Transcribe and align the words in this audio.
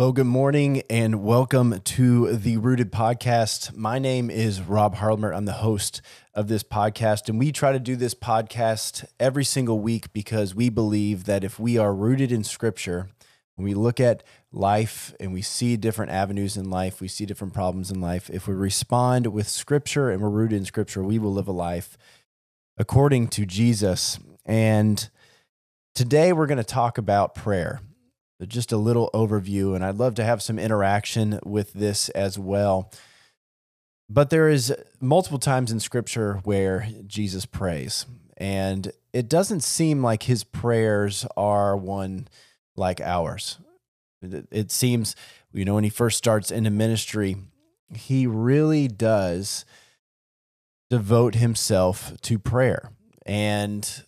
Well, 0.00 0.12
good 0.12 0.24
morning 0.24 0.82
and 0.88 1.22
welcome 1.22 1.78
to 1.78 2.34
the 2.34 2.56
Rooted 2.56 2.90
Podcast. 2.90 3.76
My 3.76 3.98
name 3.98 4.30
is 4.30 4.62
Rob 4.62 4.96
Harlamert. 4.96 5.36
I'm 5.36 5.44
the 5.44 5.52
host 5.52 6.00
of 6.32 6.48
this 6.48 6.62
podcast, 6.62 7.28
and 7.28 7.38
we 7.38 7.52
try 7.52 7.72
to 7.72 7.78
do 7.78 7.96
this 7.96 8.14
podcast 8.14 9.04
every 9.20 9.44
single 9.44 9.78
week 9.78 10.10
because 10.14 10.54
we 10.54 10.70
believe 10.70 11.24
that 11.24 11.44
if 11.44 11.60
we 11.60 11.76
are 11.76 11.92
rooted 11.92 12.32
in 12.32 12.44
Scripture, 12.44 13.10
when 13.56 13.66
we 13.66 13.74
look 13.74 14.00
at 14.00 14.22
life 14.50 15.14
and 15.20 15.34
we 15.34 15.42
see 15.42 15.76
different 15.76 16.12
avenues 16.12 16.56
in 16.56 16.70
life, 16.70 17.02
we 17.02 17.06
see 17.06 17.26
different 17.26 17.52
problems 17.52 17.90
in 17.90 18.00
life, 18.00 18.30
if 18.30 18.48
we 18.48 18.54
respond 18.54 19.26
with 19.26 19.50
Scripture 19.50 20.08
and 20.08 20.22
we're 20.22 20.30
rooted 20.30 20.56
in 20.56 20.64
Scripture, 20.64 21.02
we 21.02 21.18
will 21.18 21.34
live 21.34 21.46
a 21.46 21.52
life 21.52 21.98
according 22.78 23.28
to 23.28 23.44
Jesus. 23.44 24.18
And 24.46 25.10
today 25.94 26.32
we're 26.32 26.46
going 26.46 26.56
to 26.56 26.64
talk 26.64 26.96
about 26.96 27.34
prayer 27.34 27.82
just 28.48 28.72
a 28.72 28.76
little 28.76 29.10
overview, 29.12 29.74
and 29.74 29.84
I'd 29.84 29.98
love 29.98 30.14
to 30.16 30.24
have 30.24 30.42
some 30.42 30.58
interaction 30.58 31.38
with 31.44 31.72
this 31.72 32.08
as 32.10 32.38
well. 32.38 32.90
But 34.08 34.30
there 34.30 34.48
is 34.48 34.74
multiple 35.00 35.38
times 35.38 35.70
in 35.70 35.78
scripture 35.78 36.40
where 36.44 36.88
Jesus 37.06 37.46
prays, 37.46 38.06
and 38.36 38.90
it 39.12 39.28
doesn't 39.28 39.62
seem 39.62 40.02
like 40.02 40.24
his 40.24 40.44
prayers 40.44 41.26
are 41.36 41.76
one 41.76 42.28
like 42.76 43.00
ours. 43.00 43.58
It 44.22 44.70
seems, 44.70 45.16
you 45.52 45.64
know, 45.64 45.74
when 45.74 45.84
he 45.84 45.90
first 45.90 46.18
starts 46.18 46.50
into 46.50 46.70
ministry, 46.70 47.36
he 47.94 48.26
really 48.26 48.88
does 48.88 49.64
devote 50.90 51.36
himself 51.36 52.20
to 52.22 52.38
prayer. 52.38 52.90
And 53.24 54.04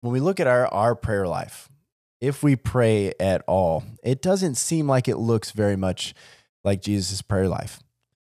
when 0.00 0.12
we 0.12 0.20
look 0.20 0.38
at 0.38 0.46
our, 0.46 0.66
our 0.68 0.94
prayer 0.94 1.26
life, 1.26 1.68
if 2.24 2.42
we 2.42 2.56
pray 2.56 3.12
at 3.20 3.42
all, 3.46 3.84
it 4.02 4.22
doesn't 4.22 4.54
seem 4.54 4.88
like 4.88 5.08
it 5.08 5.16
looks 5.16 5.50
very 5.50 5.76
much 5.76 6.14
like 6.64 6.80
Jesus' 6.80 7.20
prayer 7.20 7.48
life. 7.48 7.80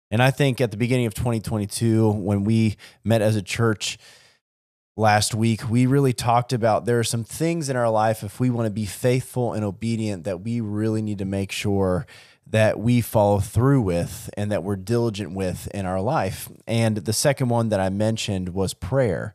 And 0.09 0.21
I 0.21 0.31
think 0.31 0.59
at 0.59 0.71
the 0.71 0.77
beginning 0.77 1.05
of 1.05 1.13
2022, 1.13 2.11
when 2.11 2.43
we 2.43 2.75
met 3.03 3.21
as 3.21 3.35
a 3.35 3.41
church 3.41 3.97
last 4.97 5.35
week, 5.35 5.69
we 5.69 5.85
really 5.85 6.13
talked 6.13 6.53
about 6.53 6.85
there 6.85 6.99
are 6.99 7.03
some 7.03 7.23
things 7.23 7.69
in 7.69 7.75
our 7.75 7.89
life, 7.89 8.23
if 8.23 8.39
we 8.39 8.49
want 8.49 8.65
to 8.65 8.71
be 8.71 8.85
faithful 8.85 9.53
and 9.53 9.63
obedient, 9.63 10.23
that 10.23 10.41
we 10.41 10.59
really 10.59 11.01
need 11.01 11.19
to 11.19 11.25
make 11.25 11.51
sure 11.51 12.05
that 12.47 12.79
we 12.79 12.99
follow 12.99 13.39
through 13.39 13.81
with 13.81 14.29
and 14.35 14.51
that 14.51 14.63
we're 14.63 14.75
diligent 14.75 15.33
with 15.33 15.67
in 15.67 15.85
our 15.85 16.01
life. 16.01 16.49
And 16.67 16.97
the 16.97 17.13
second 17.13 17.49
one 17.49 17.69
that 17.69 17.79
I 17.79 17.89
mentioned 17.89 18.49
was 18.49 18.73
prayer. 18.73 19.33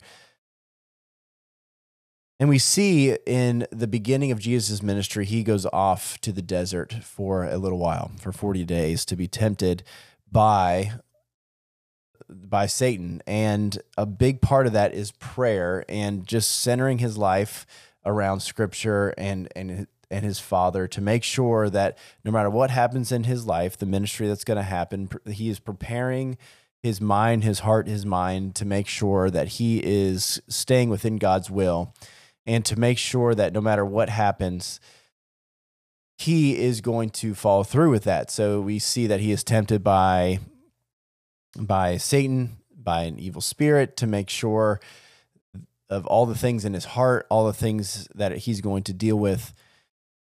And 2.39 2.47
we 2.47 2.57
see 2.57 3.17
in 3.25 3.67
the 3.69 3.87
beginning 3.87 4.31
of 4.31 4.39
Jesus' 4.39 4.81
ministry, 4.81 5.25
he 5.25 5.43
goes 5.43 5.65
off 5.73 6.19
to 6.21 6.31
the 6.31 6.41
desert 6.41 6.93
for 7.03 7.43
a 7.43 7.57
little 7.57 7.77
while, 7.77 8.11
for 8.21 8.31
40 8.31 8.63
days, 8.63 9.03
to 9.05 9.15
be 9.15 9.27
tempted 9.27 9.83
by 10.31 10.93
by 12.29 12.67
Satan. 12.67 13.21
And 13.25 13.79
a 13.97 14.05
big 14.05 14.39
part 14.39 14.67
of 14.67 14.73
that 14.73 14.93
is 14.93 15.11
prayer 15.13 15.83
and 15.89 16.25
just 16.27 16.61
centering 16.61 16.99
his 16.99 17.17
life 17.17 17.65
around 18.05 18.39
scripture 18.39 19.13
and 19.17 19.51
and 19.55 19.87
and 20.11 20.23
his 20.23 20.39
father 20.39 20.87
to 20.87 21.01
make 21.01 21.23
sure 21.23 21.69
that 21.69 21.97
no 22.23 22.31
matter 22.31 22.49
what 22.49 22.71
happens 22.71 23.11
in 23.11 23.25
his 23.25 23.45
life, 23.45 23.77
the 23.77 23.85
ministry 23.85 24.27
that's 24.27 24.43
going 24.43 24.57
to 24.57 24.63
happen, 24.63 25.09
he 25.29 25.49
is 25.49 25.59
preparing 25.59 26.37
his 26.81 27.01
mind, 27.01 27.43
his 27.43 27.59
heart, 27.59 27.87
his 27.87 28.05
mind 28.05 28.55
to 28.55 28.65
make 28.65 28.87
sure 28.87 29.29
that 29.29 29.49
he 29.49 29.83
is 29.83 30.41
staying 30.47 30.89
within 30.89 31.17
God's 31.17 31.51
will 31.51 31.93
and 32.49 32.65
to 32.65 32.79
make 32.79 32.97
sure 32.97 33.35
that 33.35 33.53
no 33.53 33.61
matter 33.61 33.85
what 33.85 34.09
happens, 34.09 34.79
he 36.17 36.57
is 36.57 36.81
going 36.81 37.11
to 37.11 37.35
follow 37.35 37.61
through 37.61 37.91
with 37.91 38.05
that. 38.05 38.31
So 38.31 38.59
we 38.59 38.79
see 38.79 39.05
that 39.05 39.19
he 39.19 39.31
is 39.31 39.43
tempted 39.43 39.83
by 39.83 40.39
by 41.55 41.97
Satan, 41.97 42.57
by 42.75 43.03
an 43.03 43.19
evil 43.19 43.41
spirit 43.41 43.95
to 43.97 44.07
make 44.07 44.31
sure 44.31 44.79
of 45.91 46.07
all 46.07 46.25
the 46.25 46.35
things 46.35 46.65
in 46.65 46.73
his 46.73 46.85
heart, 46.85 47.27
all 47.29 47.45
the 47.45 47.53
things 47.53 48.07
that 48.15 48.35
he's 48.37 48.61
going 48.61 48.81
to 48.83 48.93
deal 48.93 49.17
with 49.17 49.53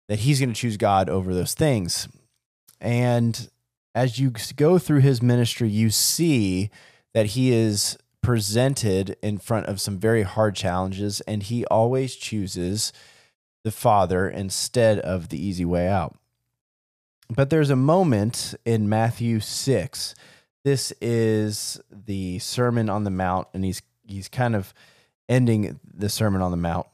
that 0.08 0.20
he's 0.20 0.40
going 0.40 0.52
to 0.52 0.58
choose 0.58 0.78
God 0.78 1.10
over 1.10 1.34
those 1.34 1.54
things. 1.54 2.08
And 2.80 3.50
as 3.94 4.18
you 4.18 4.32
go 4.56 4.78
through 4.78 5.00
his 5.00 5.22
ministry, 5.22 5.68
you 5.68 5.90
see 5.90 6.70
that 7.12 7.26
he 7.26 7.52
is 7.52 7.98
presented 8.24 9.16
in 9.22 9.38
front 9.38 9.66
of 9.66 9.80
some 9.80 9.98
very 9.98 10.22
hard 10.22 10.56
challenges, 10.56 11.20
and 11.22 11.42
he 11.42 11.64
always 11.66 12.16
chooses 12.16 12.92
the 13.62 13.70
Father 13.70 14.28
instead 14.28 14.98
of 14.98 15.28
the 15.28 15.38
easy 15.38 15.64
way 15.64 15.86
out. 15.86 16.16
But 17.28 17.50
there's 17.50 17.70
a 17.70 17.76
moment 17.76 18.54
in 18.64 18.88
Matthew 18.88 19.40
6. 19.40 20.14
This 20.64 20.92
is 21.00 21.80
the 21.90 22.38
Sermon 22.38 22.88
on 22.88 23.04
the 23.04 23.10
Mount, 23.10 23.48
and 23.54 23.64
he's 23.64 23.82
he's 24.06 24.28
kind 24.28 24.56
of 24.56 24.74
ending 25.28 25.78
the 25.82 26.08
Sermon 26.08 26.42
on 26.42 26.50
the 26.50 26.56
Mount. 26.56 26.86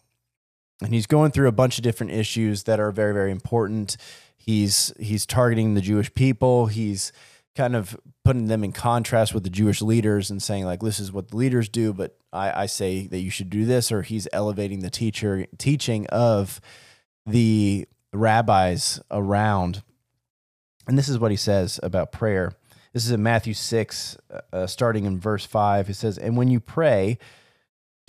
And 0.83 0.95
he's 0.95 1.07
going 1.07 1.31
through 1.31 1.49
a 1.49 1.53
bunch 1.53 1.79
of 1.79 1.85
different 1.85 2.13
issues 2.13 2.65
that 2.65 2.81
are 2.81 2.91
very, 2.91 3.13
very 3.13 3.31
important. 3.31 3.97
He's 4.37 4.93
he's 4.99 5.27
targeting 5.27 5.75
the 5.75 5.81
Jewish 5.81 6.13
people. 6.15 6.67
He's 6.67 7.13
kind 7.57 7.75
of 7.75 7.99
putting 8.25 8.47
them 8.47 8.65
in 8.65 8.73
contrast 8.73 9.35
with 9.35 9.45
the 9.45 9.51
Jewish 9.51 9.83
leaders 9.83 10.31
and 10.31 10.43
saying 10.43 10.65
like 10.65 10.81
this 10.81 11.01
is 11.01 11.13
what 11.13 11.29
the 11.29 11.37
leaders 11.37 11.69
do, 11.69 11.93
but 11.93 12.17
I, 12.33 12.63
I 12.63 12.67
say 12.67 13.07
that 13.09 13.19
you 13.19 13.31
should 13.31 13.51
do 13.51 13.65
this, 13.65 13.91
or 13.91 14.03
he's 14.03 14.29
elevating 14.33 14.81
the 14.81 14.91
teacher 14.91 15.47
teaching 15.59 16.07
of 16.09 16.61
the 17.27 17.87
rabbis 18.13 19.01
around. 19.11 19.83
And 20.87 20.97
this 20.97 21.09
is 21.09 21.19
what 21.19 21.31
he 21.31 21.37
says 21.37 21.79
about 21.83 22.13
prayer. 22.13 22.53
This 22.93 23.05
is 23.05 23.13
in 23.13 23.23
Matthew 23.23 23.55
6, 23.55 24.17
uh, 24.53 24.67
starting 24.67 25.05
in 25.05 25.21
verse 25.21 25.45
5. 25.45 25.87
He 25.87 25.93
says, 25.93 26.19
And 26.19 26.37
when 26.37 26.49
you 26.49 26.59
pray, 26.59 27.19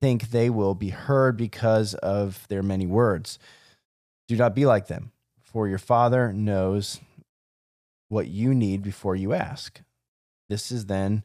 think 0.00 0.30
they 0.30 0.50
will 0.50 0.74
be 0.74 0.90
heard 0.90 1.36
because 1.36 1.94
of 1.94 2.46
their 2.48 2.62
many 2.62 2.86
words. 2.86 3.38
Do 4.26 4.36
not 4.36 4.54
be 4.54 4.66
like 4.66 4.86
them, 4.86 5.12
for 5.42 5.68
your 5.68 5.78
Father 5.78 6.32
knows 6.32 7.00
what 8.08 8.28
you 8.28 8.54
need 8.54 8.82
before 8.82 9.16
you 9.16 9.32
ask. 9.32 9.80
This 10.48 10.70
is 10.70 10.86
then, 10.86 11.24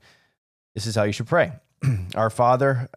this 0.75 0.85
is 0.85 0.95
how 0.95 1.03
you 1.03 1.13
should 1.13 1.27
pray. 1.27 1.53
Our 2.15 2.29
Father 2.29 2.89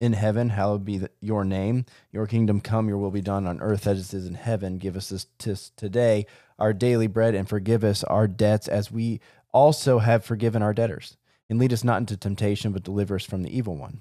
in 0.00 0.12
heaven, 0.12 0.50
hallowed 0.50 0.84
be 0.84 1.02
your 1.20 1.44
name. 1.44 1.86
Your 2.12 2.26
kingdom 2.26 2.60
come, 2.60 2.88
your 2.88 2.98
will 2.98 3.10
be 3.10 3.22
done 3.22 3.46
on 3.46 3.60
earth 3.60 3.86
as 3.86 4.12
it 4.12 4.16
is 4.16 4.26
in 4.26 4.34
heaven. 4.34 4.78
Give 4.78 4.96
us 4.96 5.08
this 5.08 5.26
tis 5.38 5.72
today 5.76 6.26
our 6.58 6.72
daily 6.72 7.06
bread 7.06 7.34
and 7.34 7.48
forgive 7.48 7.84
us 7.84 8.02
our 8.04 8.26
debts 8.26 8.68
as 8.68 8.90
we 8.90 9.20
also 9.52 9.98
have 9.98 10.24
forgiven 10.24 10.62
our 10.62 10.72
debtors. 10.72 11.16
And 11.48 11.58
lead 11.58 11.72
us 11.72 11.84
not 11.84 11.98
into 11.98 12.16
temptation, 12.16 12.72
but 12.72 12.82
deliver 12.82 13.16
us 13.16 13.24
from 13.24 13.42
the 13.42 13.56
evil 13.56 13.76
one. 13.76 14.00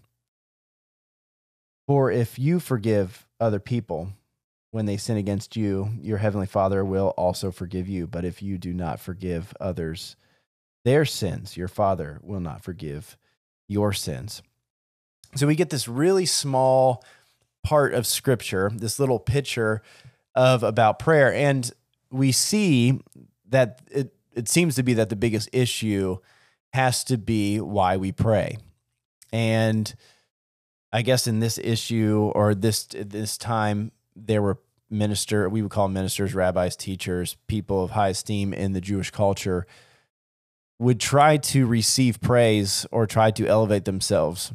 For 1.87 2.11
if 2.11 2.39
you 2.39 2.59
forgive 2.59 3.27
other 3.39 3.59
people, 3.59 4.13
when 4.71 4.85
they 4.85 4.97
sin 4.97 5.17
against 5.17 5.55
you, 5.55 5.89
your 6.01 6.17
heavenly 6.17 6.47
Father 6.47 6.83
will 6.83 7.13
also 7.17 7.51
forgive 7.51 7.87
you. 7.87 8.07
But 8.07 8.25
if 8.25 8.41
you 8.41 8.57
do 8.57 8.73
not 8.73 8.99
forgive 8.99 9.53
others 9.59 10.15
their 10.83 11.05
sins, 11.05 11.55
your 11.55 11.67
Father 11.67 12.19
will 12.21 12.39
not 12.39 12.61
forgive 12.61 13.17
your 13.67 13.93
sins. 13.93 14.41
So 15.35 15.47
we 15.47 15.55
get 15.55 15.69
this 15.69 15.87
really 15.87 16.25
small 16.25 17.03
part 17.63 17.93
of 17.93 18.05
Scripture, 18.05 18.71
this 18.73 18.99
little 18.99 19.19
picture 19.19 19.81
of 20.35 20.63
about 20.63 20.99
prayer, 20.99 21.33
and 21.33 21.71
we 22.11 22.31
see 22.31 22.99
that 23.49 23.81
it, 23.89 24.13
it 24.33 24.47
seems 24.47 24.75
to 24.75 24.83
be 24.83 24.93
that 24.95 25.09
the 25.09 25.15
biggest 25.15 25.49
issue 25.53 26.17
has 26.73 27.03
to 27.05 27.17
be 27.17 27.59
why 27.59 27.97
we 27.97 28.11
pray. 28.11 28.57
And 29.31 29.93
I 30.95 31.01
guess 31.01 31.27
in 31.27 31.41
this 31.41 31.57
issue 31.57 32.31
or 32.33 32.55
this 32.55 32.85
this 32.85 33.37
time, 33.37 33.91
there 34.15 34.41
were 34.41 34.59
minister, 34.89 35.49
we 35.49 35.61
would 35.61 35.69
call 35.69 35.89
ministers, 35.89 36.33
rabbis, 36.33 36.77
teachers, 36.77 37.35
people 37.47 37.83
of 37.83 37.91
high 37.91 38.09
esteem 38.09 38.53
in 38.53 38.71
the 38.71 38.79
Jewish 38.79 39.11
culture, 39.11 39.67
would 40.79 41.01
try 41.01 41.35
to 41.35 41.65
receive 41.65 42.21
praise 42.21 42.85
or 42.93 43.05
try 43.07 43.29
to 43.31 43.45
elevate 43.45 43.83
themselves 43.83 44.53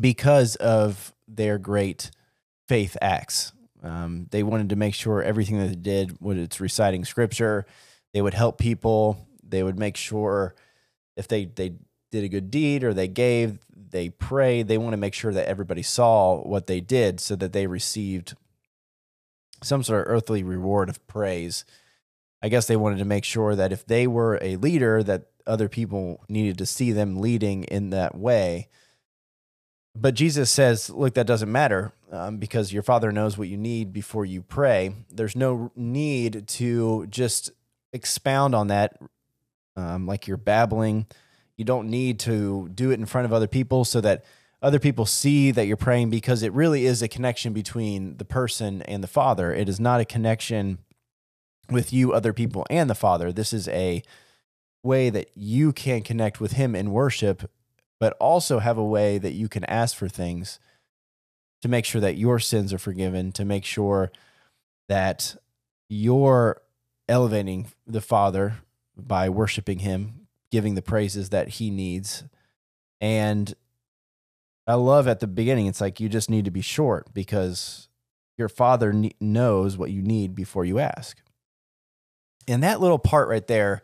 because 0.00 0.56
of 0.56 1.12
their 1.28 1.58
great 1.58 2.10
faith 2.66 2.96
acts. 3.02 3.52
Um, 3.82 4.28
they 4.30 4.42
wanted 4.42 4.70
to 4.70 4.76
make 4.76 4.94
sure 4.94 5.22
everything 5.22 5.58
that 5.58 5.68
they 5.68 5.74
did 5.74 6.22
was 6.22 6.38
it's 6.38 6.58
reciting 6.58 7.04
scripture. 7.04 7.66
They 8.14 8.22
would 8.22 8.32
help 8.32 8.56
people. 8.56 9.28
they 9.46 9.62
would 9.62 9.78
make 9.78 9.98
sure 9.98 10.54
if 11.18 11.28
they 11.28 11.44
they 11.44 11.74
did 12.14 12.24
a 12.24 12.28
good 12.28 12.50
deed 12.50 12.84
or 12.84 12.94
they 12.94 13.08
gave, 13.08 13.58
they 13.90 14.08
prayed, 14.08 14.68
they 14.68 14.78
want 14.78 14.92
to 14.92 14.98
make 14.98 15.14
sure 15.14 15.32
that 15.32 15.48
everybody 15.48 15.82
saw 15.82 16.40
what 16.42 16.66
they 16.66 16.80
did 16.80 17.20
so 17.20 17.34
that 17.36 17.52
they 17.52 17.66
received 17.66 18.34
some 19.62 19.82
sort 19.82 20.06
of 20.06 20.12
earthly 20.12 20.42
reward 20.42 20.88
of 20.88 21.04
praise. 21.06 21.64
I 22.40 22.48
guess 22.48 22.66
they 22.66 22.76
wanted 22.76 22.98
to 22.98 23.04
make 23.04 23.24
sure 23.24 23.56
that 23.56 23.72
if 23.72 23.84
they 23.84 24.06
were 24.06 24.38
a 24.40 24.56
leader 24.56 25.02
that 25.02 25.26
other 25.46 25.68
people 25.68 26.22
needed 26.28 26.56
to 26.58 26.66
see 26.66 26.92
them 26.92 27.20
leading 27.20 27.64
in 27.64 27.90
that 27.90 28.16
way. 28.16 28.68
But 29.96 30.14
Jesus 30.14 30.50
says, 30.50 30.88
look, 30.90 31.14
that 31.14 31.26
doesn't 31.26 31.50
matter 31.50 31.92
um, 32.10 32.38
because 32.38 32.72
your 32.72 32.82
father 32.82 33.12
knows 33.12 33.36
what 33.36 33.48
you 33.48 33.56
need 33.56 33.92
before 33.92 34.24
you 34.24 34.40
pray. 34.42 34.94
There's 35.10 35.36
no 35.36 35.72
need 35.76 36.48
to 36.48 37.06
just 37.08 37.50
expound 37.92 38.54
on 38.54 38.68
that 38.68 38.98
um, 39.76 40.06
like 40.06 40.26
you're 40.26 40.36
babbling. 40.36 41.06
You 41.56 41.64
don't 41.64 41.88
need 41.88 42.18
to 42.20 42.68
do 42.74 42.90
it 42.90 42.98
in 42.98 43.06
front 43.06 43.26
of 43.26 43.32
other 43.32 43.46
people 43.46 43.84
so 43.84 44.00
that 44.00 44.24
other 44.60 44.78
people 44.78 45.04
see 45.04 45.50
that 45.50 45.66
you're 45.66 45.76
praying 45.76 46.10
because 46.10 46.42
it 46.42 46.52
really 46.52 46.86
is 46.86 47.02
a 47.02 47.08
connection 47.08 47.52
between 47.52 48.16
the 48.16 48.24
person 48.24 48.82
and 48.82 49.02
the 49.02 49.08
Father. 49.08 49.52
It 49.52 49.68
is 49.68 49.78
not 49.78 50.00
a 50.00 50.06
connection 50.06 50.78
with 51.70 51.92
you, 51.92 52.12
other 52.12 52.32
people, 52.32 52.66
and 52.70 52.88
the 52.88 52.94
Father. 52.94 53.30
This 53.30 53.52
is 53.52 53.68
a 53.68 54.02
way 54.82 55.10
that 55.10 55.30
you 55.34 55.72
can 55.72 56.02
connect 56.02 56.40
with 56.40 56.52
Him 56.52 56.74
in 56.74 56.92
worship, 56.92 57.50
but 58.00 58.14
also 58.14 58.58
have 58.58 58.78
a 58.78 58.84
way 58.84 59.18
that 59.18 59.32
you 59.32 59.48
can 59.48 59.64
ask 59.64 59.96
for 59.96 60.08
things 60.08 60.58
to 61.62 61.68
make 61.68 61.84
sure 61.84 62.00
that 62.00 62.16
your 62.16 62.38
sins 62.38 62.72
are 62.72 62.78
forgiven, 62.78 63.32
to 63.32 63.44
make 63.44 63.64
sure 63.64 64.12
that 64.88 65.36
you're 65.88 66.60
elevating 67.08 67.68
the 67.86 68.00
Father 68.00 68.58
by 68.96 69.28
worshiping 69.28 69.80
Him, 69.80 70.23
giving 70.54 70.76
the 70.76 70.82
praises 70.82 71.30
that 71.30 71.48
He 71.48 71.68
needs. 71.68 72.22
And 73.00 73.52
I 74.68 74.74
love 74.74 75.08
at 75.08 75.18
the 75.18 75.26
beginning, 75.26 75.66
it's 75.66 75.80
like 75.80 75.98
you 75.98 76.08
just 76.08 76.30
need 76.30 76.44
to 76.44 76.52
be 76.52 76.60
short 76.60 77.12
because 77.12 77.88
your 78.38 78.48
Father 78.48 78.94
knows 79.20 79.76
what 79.76 79.90
you 79.90 80.00
need 80.00 80.36
before 80.36 80.64
you 80.64 80.78
ask. 80.78 81.18
And 82.46 82.62
that 82.62 82.80
little 82.80 83.00
part 83.00 83.28
right 83.28 83.44
there 83.44 83.82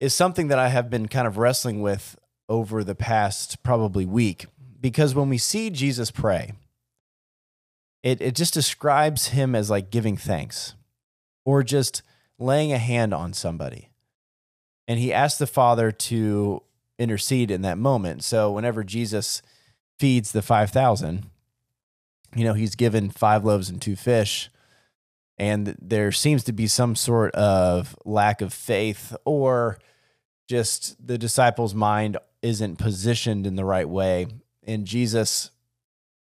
is 0.00 0.14
something 0.14 0.48
that 0.48 0.58
I 0.58 0.68
have 0.68 0.88
been 0.88 1.06
kind 1.06 1.26
of 1.26 1.36
wrestling 1.36 1.82
with 1.82 2.16
over 2.48 2.82
the 2.82 2.94
past 2.94 3.62
probably 3.62 4.06
week 4.06 4.46
because 4.80 5.14
when 5.14 5.28
we 5.28 5.36
see 5.36 5.68
Jesus 5.68 6.10
pray, 6.10 6.54
it, 8.02 8.22
it 8.22 8.34
just 8.34 8.54
describes 8.54 9.28
him 9.28 9.54
as 9.54 9.68
like 9.68 9.90
giving 9.90 10.16
thanks 10.16 10.74
or 11.44 11.62
just 11.62 12.00
laying 12.38 12.72
a 12.72 12.78
hand 12.78 13.12
on 13.12 13.34
somebody. 13.34 13.90
And 14.88 14.98
he 14.98 15.12
asked 15.12 15.38
the 15.38 15.46
Father 15.46 15.92
to 15.92 16.62
intercede 16.98 17.50
in 17.50 17.62
that 17.62 17.78
moment. 17.78 18.24
So 18.24 18.50
whenever 18.50 18.82
Jesus 18.82 19.42
feeds 20.00 20.32
the 20.32 20.42
5,000, 20.42 21.26
you 22.34 22.44
know, 22.44 22.54
he's 22.54 22.74
given 22.74 23.10
five 23.10 23.44
loaves 23.44 23.68
and 23.68 23.80
two 23.80 23.96
fish. 23.96 24.50
And 25.36 25.76
there 25.80 26.10
seems 26.10 26.42
to 26.44 26.52
be 26.52 26.66
some 26.66 26.96
sort 26.96 27.34
of 27.34 27.96
lack 28.04 28.40
of 28.40 28.52
faith 28.52 29.14
or 29.24 29.78
just 30.48 31.06
the 31.06 31.18
disciples' 31.18 31.74
mind 31.74 32.16
isn't 32.42 32.76
positioned 32.76 33.46
in 33.46 33.56
the 33.56 33.64
right 33.64 33.88
way. 33.88 34.26
And 34.66 34.86
Jesus 34.86 35.50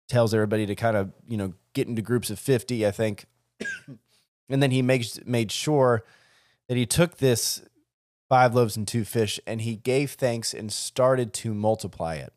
tells 0.09 0.33
everybody 0.33 0.67
to 0.67 0.75
kind 0.75 0.97
of, 0.97 1.13
you 1.27 1.37
know, 1.37 1.55
get 1.73 1.89
into 1.89 2.03
groups 2.03 2.31
of 2.31 2.39
50, 2.39 2.87
I 2.87 2.91
think. 2.93 3.27
and 4.49 4.63
then 4.63 4.71
he 4.71 4.81
makes 4.81 5.19
made 5.27 5.51
sure 5.51 6.05
that 6.69 6.77
he 6.77 6.87
took 6.87 7.19
this 7.19 7.63
five 8.29 8.55
loaves 8.55 8.77
and 8.77 8.87
two 8.87 9.05
fish 9.05 9.39
and 9.47 9.61
he 9.61 9.77
gave 9.77 10.13
thanks 10.13 10.55
and 10.55 10.73
started 10.73 11.33
to 11.35 11.55
multiply 11.55 12.15
it. 12.15 12.33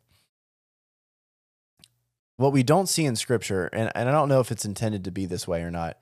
What 2.36 2.52
we 2.52 2.62
don't 2.62 2.88
see 2.88 3.04
in 3.04 3.16
scripture, 3.16 3.68
and, 3.72 3.90
and 3.94 4.08
I 4.08 4.12
don't 4.12 4.28
know 4.28 4.40
if 4.40 4.52
it's 4.52 4.64
intended 4.64 5.04
to 5.04 5.10
be 5.10 5.26
this 5.26 5.48
way 5.48 5.62
or 5.62 5.72
not, 5.72 5.98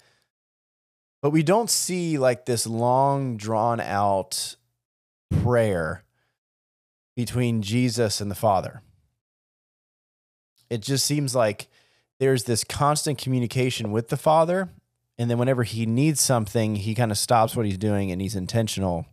but 1.23 1.31
we 1.31 1.43
don't 1.43 1.71
see 1.71 2.19
like 2.19 2.45
this 2.45 2.67
long 2.67 3.37
drawn 3.39 3.81
out 3.81 4.57
prayer 5.43 6.05
between 7.17 7.63
Jesus 7.63 8.21
and 8.21 8.31
the 8.31 8.35
Father. 8.35 8.83
It 10.69 10.83
just 10.83 11.07
seems 11.07 11.35
like 11.35 11.69
there's 12.19 12.45
this 12.45 12.65
constant 12.65 13.19
communication 13.19 13.91
with 13.91 14.09
the 14.09 14.17
Father. 14.17 14.69
And 15.19 15.31
then 15.31 15.39
whenever 15.39 15.63
he 15.63 15.87
needs 15.87 16.21
something, 16.21 16.77
he 16.77 16.95
kind 16.95 17.11
of 17.11 17.17
stops 17.17 17.57
what 17.57 17.65
he's 17.65 17.79
doing 17.79 18.11
and 18.11 18.21
he's 18.21 18.37
intentional 18.37 19.07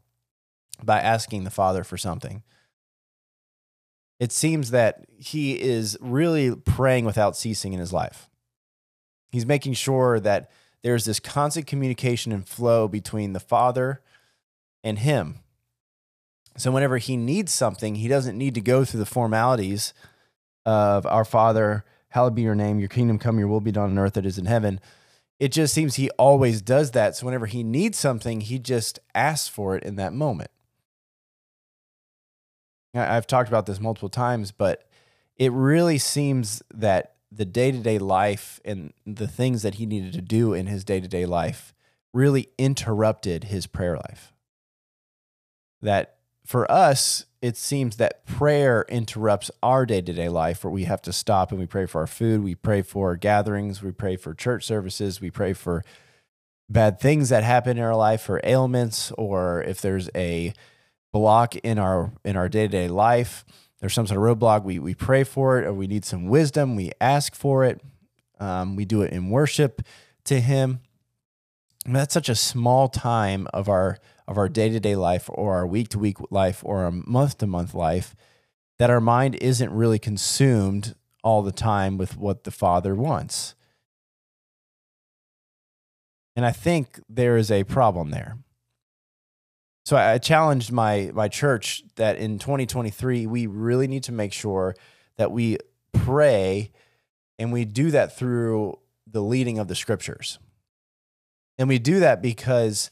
by 0.82 1.00
asking 1.00 1.44
the 1.44 1.50
Father 1.50 1.84
for 1.84 1.98
something. 1.98 2.44
It 4.20 4.32
seems 4.32 4.72
that 4.72 5.06
he 5.18 5.62
is 5.62 5.98
really 6.00 6.56
praying 6.56 7.06
without 7.06 7.36
ceasing 7.36 7.74
in 7.74 7.80
his 7.80 7.92
life. 7.92 8.30
He's 9.32 9.46
making 9.46 9.74
sure 9.74 10.20
that 10.20 10.50
there's 10.82 11.06
this 11.06 11.20
constant 11.20 11.68
communication 11.68 12.32
and 12.32 12.48
flow 12.48 12.88
between 12.88 13.34
the 13.34 13.40
Father 13.40 14.02
and 14.84 15.00
him. 15.00 15.40
So 16.58 16.72
whenever 16.72 17.00
he 17.00 17.18
needs 17.18 17.52
something, 17.52 17.96
he 17.96 18.08
doesn't 18.08 18.38
need 18.38 18.54
to 18.56 18.62
go 18.62 18.86
through 18.86 19.00
the 19.00 19.06
formalities 19.06 19.94
of 20.66 21.06
our 21.06 21.26
Father, 21.26 21.84
hallowed 22.10 22.36
be 22.36 22.44
your 22.44 22.56
name, 22.56 22.80
your 22.80 22.90
kingdom 22.90 23.18
come, 23.18 23.40
your 23.40 23.48
will 23.48 23.62
be 23.62 23.72
done 23.72 23.90
on 23.90 23.98
earth 23.98 24.18
it 24.18 24.26
is 24.26 24.38
in 24.38 24.46
heaven. 24.46 24.80
It 25.40 25.52
just 25.52 25.74
seems 25.74 25.96
he 25.96 26.10
always 26.12 26.62
does 26.62 26.92
that. 26.92 27.16
So 27.16 27.26
whenever 27.26 27.48
he 27.48 27.64
needs 27.64 27.98
something, 27.98 28.42
he 28.42 28.60
just 28.60 29.00
asks 29.16 29.48
for 29.48 29.76
it 29.76 29.84
in 29.84 29.96
that 29.96 30.14
moment. 30.14 30.52
I've 32.94 33.28
talked 33.28 33.50
about 33.50 33.66
this 33.66 33.80
multiple 33.80 34.10
times, 34.10 34.52
but 34.52 34.88
it 35.38 35.52
really 35.52 35.98
seems 35.98 36.62
that 36.74 37.16
the 37.32 37.46
day 37.46 37.72
to 37.72 37.80
day 37.80 37.98
life 37.98 38.60
and 38.64 38.94
the 39.06 39.28
things 39.28 39.64
that 39.64 39.76
he 39.76 39.86
needed 39.86 40.14
to 40.14 40.22
do 40.22 40.54
in 40.54 40.68
his 40.68 40.84
day 40.84 41.00
to 41.00 41.08
day 41.08 41.26
life 41.26 41.74
really 42.14 42.50
interrupted 42.58 43.46
his 43.46 43.66
prayer 43.66 43.96
life. 43.96 44.34
That 45.82 46.18
for 46.46 46.70
us, 46.72 47.26
it 47.42 47.58
seems 47.58 47.98
that 47.98 48.26
prayer 48.26 48.86
interrupts 48.88 49.50
our 49.62 49.86
day 49.86 50.02
to 50.02 50.14
day 50.14 50.30
life 50.30 50.64
where 50.64 50.72
we 50.72 50.84
have 50.84 51.02
to 51.02 51.14
stop 51.14 51.52
and 51.52 51.60
we 51.60 51.66
pray 51.66 51.86
for 51.86 52.02
our 52.02 52.08
food, 52.08 52.44
we 52.44 52.56
pray 52.56 52.82
for 52.82 53.16
gatherings, 53.16 53.82
we 53.82 53.92
pray 53.92 54.16
for 54.16 54.34
church 54.34 54.64
services, 54.66 55.20
we 55.20 55.32
pray 55.32 55.54
for 55.54 55.84
bad 56.70 57.00
things 57.00 57.30
that 57.30 57.44
happen 57.44 57.78
in 57.78 57.84
our 57.84 57.96
life 57.96 58.30
or 58.30 58.40
ailments, 58.44 59.12
or 59.18 59.62
if 59.64 59.82
there's 59.82 60.10
a 60.16 60.54
block 61.14 61.56
in 61.56 61.80
our 61.80 62.12
in 62.26 62.36
our 62.36 62.50
day 62.50 62.64
to 62.64 62.68
day 62.68 62.88
life, 62.90 63.46
there's 63.80 63.94
some 63.94 64.06
sort 64.06 64.18
of 64.18 64.40
roadblock, 64.40 64.64
we 64.64 64.80
we 64.80 64.94
pray 64.94 65.24
for 65.24 65.60
it, 65.60 65.66
or 65.66 65.74
we 65.74 65.88
need 65.88 66.04
some 66.04 66.28
wisdom, 66.28 66.76
we 66.76 66.92
ask 67.00 67.34
for 67.34 67.64
it. 67.64 67.80
Um, 68.40 68.76
we 68.76 68.84
do 68.84 69.02
it 69.04 69.14
in 69.14 69.30
worship 69.30 69.82
to 70.26 70.42
Him. 70.42 70.82
And 71.86 71.96
that's 71.96 72.14
such 72.14 72.28
a 72.28 72.36
small 72.36 72.90
time 72.90 73.48
of 73.54 73.70
our 73.70 74.00
of 74.28 74.38
our 74.38 74.50
day 74.50 74.70
to 74.70 74.80
day 74.80 74.96
life 74.96 75.30
or 75.32 75.56
our 75.56 75.68
week 75.68 75.90
to 75.90 76.00
week 76.00 76.18
life 76.30 76.62
or 76.66 76.84
our 76.84 76.92
month 76.92 77.38
to 77.38 77.48
month 77.48 77.74
life 77.74 78.16
that 78.80 78.90
our 78.90 79.02
mind 79.02 79.36
isn't 79.36 79.72
really 79.72 80.00
consumed 80.00 80.96
all 81.24 81.42
the 81.42 81.52
time 81.52 81.98
with 81.98 82.18
what 82.18 82.44
the 82.44 82.52
Father 82.52 82.96
wants. 82.96 83.56
And 86.36 86.46
I 86.46 86.52
think 86.52 87.00
there 87.08 87.38
is 87.38 87.52
a 87.52 87.64
problem 87.64 88.10
there. 88.10 88.38
So 89.86 89.98
I 89.98 90.18
challenged 90.18 90.72
my 90.72 91.12
my 91.14 91.28
church 91.28 91.84
that 91.96 92.18
in 92.18 92.40
2023 92.40 93.28
we 93.28 93.48
really 93.48 93.88
need 93.88 94.04
to 94.04 94.12
make 94.12 94.32
sure 94.32 94.76
that 95.18 95.32
we 95.32 95.58
pray 95.92 96.72
and 97.38 97.52
we 97.52 97.66
do 97.66 97.92
that 97.92 98.18
through 98.18 98.80
the 99.06 99.22
leading 99.22 99.60
of 99.60 99.68
the 99.68 99.76
scriptures. 99.76 100.40
And 101.58 101.68
we 101.68 101.80
do 101.80 102.00
that 102.00 102.22
because 102.22 102.90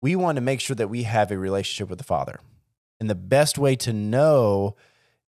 we 0.00 0.14
want 0.14 0.36
to 0.36 0.42
make 0.42 0.60
sure 0.60 0.76
that 0.76 0.88
we 0.88 1.04
have 1.04 1.30
a 1.30 1.38
relationship 1.38 1.88
with 1.88 1.98
the 1.98 2.04
Father. 2.04 2.40
And 3.00 3.08
the 3.10 3.14
best 3.14 3.58
way 3.58 3.74
to 3.76 3.92
know 3.92 4.76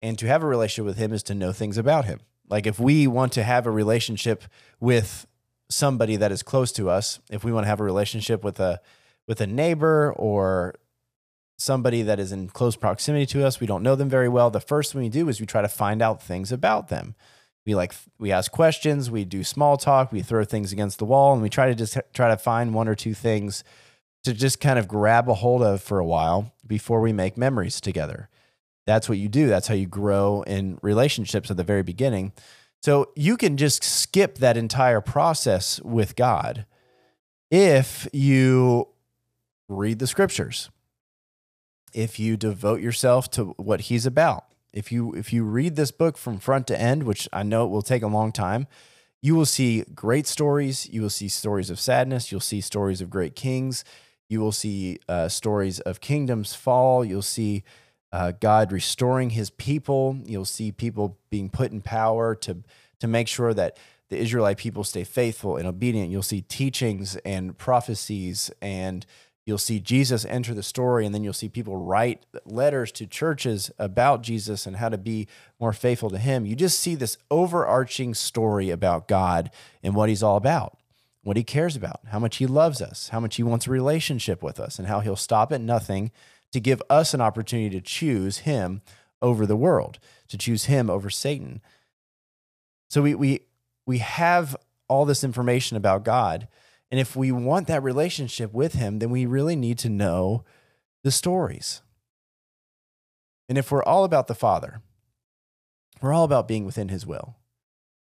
and 0.01 0.19
to 0.19 0.27
have 0.27 0.43
a 0.43 0.47
relationship 0.47 0.87
with 0.87 0.97
Him 0.97 1.13
is 1.13 1.23
to 1.25 1.35
know 1.35 1.53
things 1.53 1.79
about 1.79 2.07
Him. 2.07 2.21
Like 2.49 2.67
if 2.67 2.81
we 2.81 3.07
want 3.07 3.33
to 3.33 3.43
have 3.43 3.67
a 3.67 3.71
relationship 3.71 4.45
with 4.81 5.27
somebody 5.69 6.17
that 6.17 6.33
is 6.33 6.43
close 6.43 6.73
to 6.73 6.91
us, 6.91 7.21
if 7.31 7.45
we 7.45 7.53
want 7.53 7.65
to 7.65 7.69
have 7.69 7.81
a 7.81 7.85
relationship 7.85 8.43
with 8.43 8.59
a 8.59 8.81
with 9.29 9.41
a 9.41 9.47
neighbor 9.47 10.13
or 10.17 10.75
somebody 11.63 12.03
that 12.03 12.19
is 12.19 12.33
in 12.33 12.49
close 12.49 12.77
proximity 12.77 13.27
to 13.27 13.47
us, 13.47 13.61
we 13.61 13.67
don't 13.67 13.83
know 13.83 13.95
them 13.95 14.09
very 14.09 14.29
well, 14.29 14.51
the 14.51 14.61
first 14.61 14.93
thing 14.93 15.01
we 15.01 15.09
do 15.09 15.29
is 15.29 15.41
we 15.41 15.47
try 15.47 15.63
to 15.63 15.69
find 15.69 16.03
out 16.03 16.23
things 16.23 16.53
about 16.53 16.89
them. 16.89 17.15
We 17.65 17.75
like 17.75 17.95
we 18.19 18.33
ask 18.33 18.51
questions, 18.51 19.11
we 19.11 19.25
do 19.25 19.45
small 19.45 19.77
talk, 19.77 20.11
we 20.11 20.23
throw 20.23 20.45
things 20.45 20.73
against 20.73 20.99
the 20.99 21.05
wall, 21.05 21.33
and 21.33 21.41
we 21.41 21.49
try 21.49 21.69
to 21.69 21.75
just 21.75 21.97
try 22.13 22.29
to 22.29 22.37
find 22.37 22.75
one 22.75 22.89
or 22.89 22.97
two 22.97 23.15
things 23.15 23.63
to 24.25 24.33
just 24.33 24.61
kind 24.61 24.79
of 24.79 24.89
grab 24.89 25.29
a 25.29 25.35
hold 25.35 25.63
of 25.63 25.81
for 25.81 25.99
a 25.99 26.05
while 26.05 26.53
before 26.67 27.01
we 27.01 27.13
make 27.13 27.37
memories 27.37 27.81
together. 27.81 28.29
That's 28.87 29.09
what 29.09 29.19
you 29.19 29.29
do. 29.29 29.47
That's 29.47 29.69
how 29.69 29.75
you 29.75 29.87
grow 29.87 30.43
in 30.43 30.79
relationships 30.83 31.51
at 31.51 31.57
the 31.57 31.65
very 31.65 31.83
beginning. 31.83 32.33
So 32.83 33.11
you 33.15 33.37
can 33.37 33.57
just 33.57 33.85
skip 33.85 34.39
that 34.39 34.57
entire 34.57 35.01
process 35.01 35.81
with 35.83 36.17
God 36.17 36.67
if 37.51 38.09
you 38.13 38.89
read 39.69 40.01
the 40.01 40.09
scriptures. 40.09 40.69
If 41.93 42.19
you 42.19 42.37
devote 42.37 42.81
yourself 42.81 43.31
to 43.33 43.55
what 43.57 43.83
he's 43.83 44.07
about. 44.07 44.45
If 44.73 44.91
you 44.91 45.13
if 45.15 45.33
you 45.33 45.45
read 45.45 45.77
this 45.77 45.91
book 45.91 46.17
from 46.17 46.39
front 46.39 46.67
to 46.69 46.81
end, 46.81 47.03
which 47.03 47.29
I 47.33 47.43
know 47.43 47.65
it 47.65 47.69
will 47.69 47.83
take 47.83 48.03
a 48.03 48.09
long 48.09 48.33
time, 48.33 48.67
you 49.21 49.35
will 49.35 49.47
see 49.47 49.85
great 49.95 50.27
stories. 50.27 50.89
You 50.89 51.03
will 51.03 51.11
see 51.11 51.29
stories 51.29 51.71
of 51.71 51.79
sadness. 51.79 52.33
You'll 52.33 52.41
see 52.41 52.61
stories 52.61 53.01
of 53.01 53.11
great 53.11 53.37
kings. 53.37 53.85
You 54.29 54.41
will 54.41 54.53
see 54.53 54.99
uh, 55.09 55.29
stories 55.29 55.81
of 55.81 56.01
kingdoms 56.01 56.55
fall. 56.55 57.05
You'll 57.05 57.21
see 57.23 57.65
uh, 58.13 58.33
God 58.33 58.73
restoring 58.73 59.31
His 59.31 59.51
people. 59.51 60.19
You'll 60.25 60.45
see 60.47 60.73
people 60.73 61.19
being 61.31 61.51
put 61.51 61.71
in 61.71 61.83
power 61.83 62.35
to 62.37 62.63
to 63.01 63.07
make 63.07 63.29
sure 63.29 63.53
that 63.53 63.77
the 64.09 64.19
Israelite 64.19 64.59
people 64.59 64.85
stay 64.85 65.05
faithful 65.05 65.57
and 65.57 65.67
obedient. 65.67 66.11
You'll 66.11 66.23
see 66.23 66.43
teachings 66.43 67.17
and 67.25 67.57
prophecies 67.57 68.51
and 68.61 69.07
you'll 69.45 69.59
see 69.59 69.81
Jesus 69.81 70.25
enter 70.25 70.55
the 70.55 70.63
story, 70.63 71.05
and 71.05 71.15
then 71.15 71.25
you'll 71.25 71.33
see 71.33 71.49
people 71.49 71.77
write 71.77 72.27
letters 72.45 72.93
to 72.93 73.07
churches 73.07 73.71
about 73.79 74.23
Jesus 74.23 74.67
and 74.67 74.77
how 74.77 74.89
to 74.89 74.99
be 74.99 75.27
more 75.59 75.73
faithful 75.73 76.11
to 76.11 76.19
Him. 76.19 76.47
You 76.47 76.55
just 76.55 76.79
see 76.79 76.95
this 76.95 77.19
overarching 77.31 78.15
story 78.15 78.71
about 78.71 79.09
God 79.09 79.51
and 79.83 79.95
what 79.95 80.09
He's 80.09 80.23
all 80.23 80.37
about, 80.37 80.79
what 81.23 81.37
He 81.37 81.45
cares 81.45 81.77
about, 81.77 82.01
how 82.09 82.19
much 82.19 82.37
He 82.37 82.47
loves 82.47 82.81
us, 82.81 83.09
how 83.09 83.21
much 83.21 83.37
He 83.37 83.43
wants 83.43 83.67
a 83.67 83.71
relationship 83.71 84.43
with 84.43 84.61
us, 84.61 84.79
and 84.79 84.89
how 84.89 85.01
He'll 85.01 85.17
stop 85.17 85.53
at 85.53 85.61
nothing 85.61 86.13
to 86.53 86.61
give 86.61 86.83
us 86.89 87.15
an 87.15 87.21
opportunity 87.21 87.71
to 87.71 87.81
choose 87.81 88.39
Him 88.39 88.83
over 89.21 89.47
the 89.47 89.57
world, 89.57 89.99
to 90.29 90.39
choose 90.39 90.67
Him 90.67 90.89
over 90.89 91.11
Satan. 91.11 91.61
So 92.89 93.03
we 93.03 93.15
we 93.15 93.41
we 93.87 93.99
have 93.99 94.57
all 94.89 95.05
this 95.05 95.25
information 95.25 95.77
about 95.77 96.05
God 96.05 96.47
and 96.93 97.01
if 97.01 97.17
we 97.17 97.33
want 97.33 97.69
that 97.69 97.83
relationship 97.83 98.53
with 98.53 98.75
him, 98.75 98.99
then 98.99 99.09
we 99.09 99.25
really 99.25 99.57
need 99.57 99.79
to 99.79 99.89
know 99.89 100.45
the 101.03 101.11
stories. 101.11 101.81
And 103.49 103.57
if 103.57 103.73
we're 103.73 103.83
all 103.83 104.05
about 104.05 104.27
the 104.27 104.35
Father, 104.35 104.83
we're 106.03 106.13
all 106.13 106.25
about 106.25 106.47
being 106.47 106.67
within 106.67 106.91
his 106.91 107.07
will. 107.07 107.37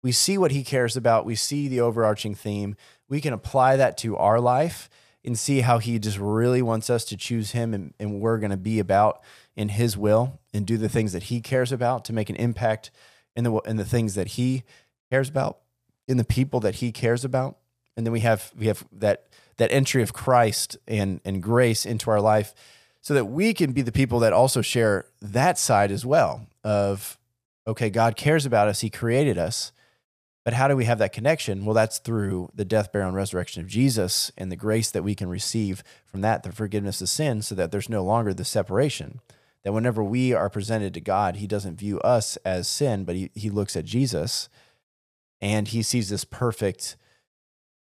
We 0.02 0.12
see 0.12 0.36
what 0.36 0.50
he 0.50 0.62
cares 0.62 0.94
about, 0.94 1.24
we 1.24 1.36
see 1.36 1.68
the 1.68 1.80
overarching 1.80 2.34
theme. 2.34 2.76
We 3.08 3.22
can 3.22 3.32
apply 3.32 3.76
that 3.76 3.96
to 3.98 4.14
our 4.18 4.38
life 4.38 4.90
and 5.24 5.38
see 5.38 5.60
how 5.60 5.78
he 5.78 5.98
just 5.98 6.18
really 6.18 6.60
wants 6.60 6.90
us 6.90 7.06
to 7.06 7.16
choose 7.16 7.52
him 7.52 7.72
and, 7.72 7.94
and 7.98 8.20
we're 8.20 8.38
going 8.38 8.50
to 8.50 8.58
be 8.58 8.78
about 8.78 9.22
in 9.56 9.70
his 9.70 9.96
will 9.96 10.38
and 10.52 10.66
do 10.66 10.76
the 10.76 10.90
things 10.90 11.14
that 11.14 11.24
he 11.24 11.40
cares 11.40 11.72
about 11.72 12.04
to 12.04 12.12
make 12.12 12.28
an 12.28 12.36
impact 12.36 12.90
in 13.34 13.44
the 13.44 13.54
in 13.60 13.76
the 13.76 13.86
things 13.86 14.14
that 14.16 14.28
he 14.28 14.64
cares 15.10 15.30
about 15.30 15.60
in 16.06 16.18
the 16.18 16.24
people 16.24 16.60
that 16.60 16.76
he 16.76 16.92
cares 16.92 17.24
about 17.24 17.56
and 17.96 18.06
then 18.06 18.12
we 18.12 18.20
have 18.20 18.52
we 18.56 18.66
have 18.66 18.84
that 18.92 19.26
that 19.56 19.72
entry 19.72 20.02
of 20.02 20.12
Christ 20.12 20.76
and 20.88 21.20
and 21.24 21.42
grace 21.42 21.84
into 21.86 22.10
our 22.10 22.20
life 22.20 22.54
so 23.00 23.14
that 23.14 23.26
we 23.26 23.52
can 23.52 23.72
be 23.72 23.82
the 23.82 23.92
people 23.92 24.20
that 24.20 24.32
also 24.32 24.62
share 24.62 25.06
that 25.20 25.58
side 25.58 25.90
as 25.90 26.06
well 26.06 26.46
of 26.64 27.18
okay 27.66 27.90
God 27.90 28.16
cares 28.16 28.46
about 28.46 28.68
us. 28.68 28.80
He 28.80 28.90
created 28.90 29.38
us. 29.38 29.72
But 30.44 30.54
how 30.54 30.66
do 30.66 30.76
we 30.76 30.86
have 30.86 30.98
that 30.98 31.12
connection? 31.12 31.64
Well 31.64 31.74
that's 31.74 31.98
through 31.98 32.50
the 32.54 32.64
death 32.64 32.92
burial 32.92 33.08
and 33.08 33.16
resurrection 33.16 33.62
of 33.62 33.68
Jesus 33.68 34.32
and 34.36 34.50
the 34.50 34.56
grace 34.56 34.90
that 34.90 35.04
we 35.04 35.14
can 35.14 35.28
receive 35.28 35.84
from 36.04 36.20
that 36.22 36.42
the 36.42 36.52
forgiveness 36.52 37.00
of 37.00 37.08
sin 37.08 37.42
so 37.42 37.54
that 37.54 37.70
there's 37.70 37.88
no 37.88 38.02
longer 38.02 38.34
the 38.34 38.44
separation. 38.44 39.20
That 39.64 39.72
whenever 39.72 40.02
we 40.02 40.32
are 40.32 40.50
presented 40.50 40.94
to 40.94 41.00
God 41.00 41.36
he 41.36 41.46
doesn't 41.46 41.78
view 41.78 42.00
us 42.00 42.36
as 42.38 42.66
sin 42.66 43.04
but 43.04 43.14
he, 43.14 43.30
he 43.34 43.50
looks 43.50 43.76
at 43.76 43.84
Jesus 43.84 44.48
and 45.40 45.68
he 45.68 45.82
sees 45.82 46.08
this 46.08 46.24
perfect 46.24 46.96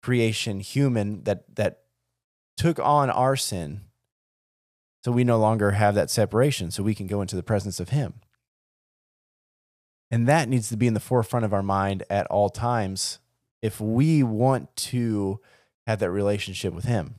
creation 0.02 0.60
human 0.60 1.24
that 1.24 1.56
that 1.56 1.82
took 2.58 2.80
on 2.80 3.10
our 3.10 3.36
sin 3.36 3.82
so 5.04 5.12
we 5.12 5.24
no 5.24 5.38
longer 5.38 5.72
have 5.72 5.96
that 5.96 6.10
separation 6.10 6.72
so 6.72 6.84
we 6.84 6.96
can 6.96 7.08
go 7.08 7.22
into 7.22 7.36
the 7.36 7.44
presence 7.44 7.80
of 7.80 7.90
him. 7.90 8.16
And 10.12 10.28
that 10.28 10.50
needs 10.50 10.70
to 10.70 10.78
be 10.78 10.88
in 10.88 10.94
the 10.94 11.00
forefront 11.00 11.46
of 11.46 11.54
our 11.54 11.64
mind 11.64 12.04
at 12.10 12.28
all 12.28 12.50
times 12.50 13.20
if 13.62 13.80
we 13.80 14.24
want 14.24 14.76
to 14.76 15.40
have 15.88 16.00
that 16.00 16.12
relationship 16.12 16.74
with 16.74 16.86
him. 16.86 17.16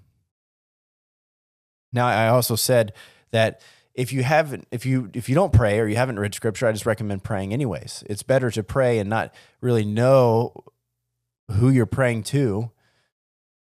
Now 1.92 2.06
i 2.06 2.28
also 2.28 2.54
said 2.54 2.92
that 3.30 3.60
if 3.94 4.12
you 4.12 4.22
haven't 4.22 4.68
if 4.70 4.86
you 4.86 5.10
if 5.14 5.28
you 5.28 5.34
don't 5.34 5.52
pray 5.52 5.80
or 5.80 5.88
you 5.88 5.96
haven't 5.96 6.18
read 6.18 6.34
scripture 6.34 6.68
i 6.68 6.72
just 6.72 6.86
recommend 6.86 7.24
praying 7.24 7.52
anyways. 7.52 8.04
It's 8.08 8.22
better 8.22 8.50
to 8.50 8.62
pray 8.62 8.98
and 8.98 9.08
not 9.10 9.34
really 9.60 9.84
know 9.84 10.52
who 11.52 11.68
you're 11.70 11.86
praying 11.86 12.22
to 12.22 12.70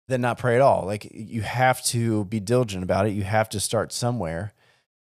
than 0.09 0.21
not 0.21 0.39
pray 0.39 0.55
at 0.55 0.61
all. 0.61 0.85
Like 0.85 1.09
you 1.13 1.43
have 1.43 1.83
to 1.87 2.25
be 2.27 2.41
diligent 2.41 2.83
about 2.83 3.07
it. 3.07 3.13
You 3.13 3.23
have 3.23 3.49
to 3.51 3.61
start 3.61 3.93
somewhere 3.93 4.53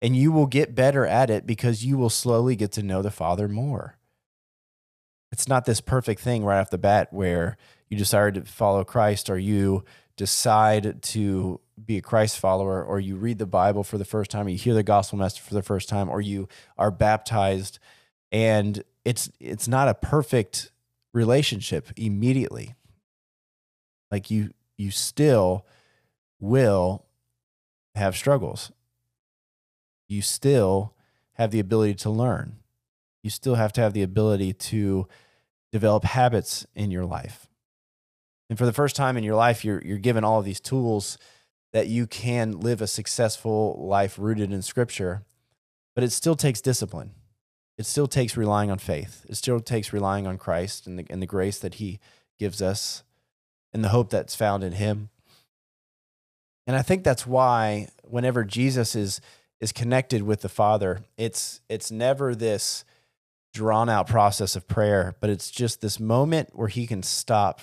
and 0.01 0.15
you 0.15 0.31
will 0.31 0.47
get 0.47 0.75
better 0.75 1.05
at 1.05 1.29
it 1.29 1.45
because 1.45 1.85
you 1.85 1.97
will 1.97 2.09
slowly 2.09 2.55
get 2.55 2.71
to 2.73 2.83
know 2.83 3.01
the 3.01 3.11
Father 3.11 3.47
more. 3.47 3.97
It's 5.31 5.47
not 5.47 5.65
this 5.65 5.81
perfect 5.81 6.21
thing 6.21 6.43
right 6.43 6.59
off 6.59 6.69
the 6.69 6.77
bat 6.77 7.09
where 7.11 7.57
you 7.89 7.97
decide 7.97 8.33
to 8.35 8.41
follow 8.41 8.83
Christ 8.83 9.29
or 9.29 9.37
you 9.37 9.83
decide 10.17 11.01
to 11.01 11.59
be 11.83 11.97
a 11.97 12.01
Christ 12.01 12.37
follower 12.37 12.83
or 12.83 12.99
you 12.99 13.15
read 13.15 13.39
the 13.39 13.45
Bible 13.45 13.83
for 13.83 13.97
the 13.97 14.05
first 14.05 14.29
time, 14.29 14.47
or 14.47 14.49
you 14.49 14.57
hear 14.57 14.73
the 14.73 14.83
gospel 14.83 15.17
message 15.17 15.41
for 15.41 15.53
the 15.53 15.63
first 15.63 15.87
time, 15.87 16.09
or 16.09 16.21
you 16.21 16.47
are 16.77 16.91
baptized 16.91 17.79
and 18.31 18.83
it's 19.03 19.29
it's 19.39 19.67
not 19.67 19.87
a 19.87 19.93
perfect 19.93 20.70
relationship 21.13 21.89
immediately. 21.95 22.75
Like 24.11 24.29
you 24.29 24.51
you 24.77 24.91
still 24.91 25.65
will 26.39 27.05
have 27.95 28.15
struggles. 28.15 28.71
You 30.07 30.21
still 30.21 30.93
have 31.33 31.51
the 31.51 31.59
ability 31.59 31.95
to 31.95 32.09
learn. 32.09 32.57
You 33.23 33.29
still 33.29 33.55
have 33.55 33.71
to 33.73 33.81
have 33.81 33.93
the 33.93 34.03
ability 34.03 34.53
to 34.53 35.07
develop 35.71 36.03
habits 36.03 36.65
in 36.75 36.91
your 36.91 37.05
life. 37.05 37.47
And 38.49 38.57
for 38.57 38.65
the 38.65 38.73
first 38.73 38.95
time 38.95 39.15
in 39.15 39.23
your 39.23 39.35
life, 39.35 39.63
you're, 39.63 39.81
you're 39.85 39.97
given 39.97 40.23
all 40.23 40.39
of 40.39 40.45
these 40.45 40.59
tools 40.59 41.17
that 41.71 41.87
you 41.87 42.05
can 42.05 42.59
live 42.59 42.81
a 42.81 42.87
successful 42.87 43.77
life 43.87 44.19
rooted 44.19 44.51
in 44.51 44.61
scripture, 44.61 45.23
but 45.95 46.03
it 46.03 46.11
still 46.11 46.35
takes 46.35 46.59
discipline. 46.59 47.11
It 47.81 47.87
still 47.87 48.05
takes 48.05 48.37
relying 48.37 48.69
on 48.69 48.77
faith. 48.77 49.25
It 49.27 49.37
still 49.37 49.59
takes 49.59 49.91
relying 49.91 50.27
on 50.27 50.37
Christ 50.37 50.85
and 50.85 50.99
the, 50.99 51.05
and 51.09 51.19
the 51.19 51.25
grace 51.25 51.57
that 51.57 51.75
he 51.75 51.99
gives 52.37 52.61
us 52.61 53.01
and 53.73 53.83
the 53.83 53.89
hope 53.89 54.11
that's 54.11 54.35
found 54.35 54.63
in 54.63 54.73
him. 54.73 55.09
And 56.67 56.75
I 56.75 56.83
think 56.83 57.03
that's 57.03 57.25
why 57.25 57.87
whenever 58.03 58.43
Jesus 58.43 58.95
is 58.95 59.19
is 59.59 59.71
connected 59.71 60.21
with 60.21 60.41
the 60.41 60.47
Father, 60.47 60.99
it's 61.17 61.59
it's 61.69 61.89
never 61.89 62.35
this 62.35 62.85
drawn 63.51 63.89
out 63.89 64.05
process 64.05 64.55
of 64.55 64.67
prayer, 64.67 65.15
but 65.19 65.31
it's 65.31 65.49
just 65.49 65.81
this 65.81 65.99
moment 65.99 66.49
where 66.53 66.67
he 66.67 66.85
can 66.85 67.01
stop 67.01 67.61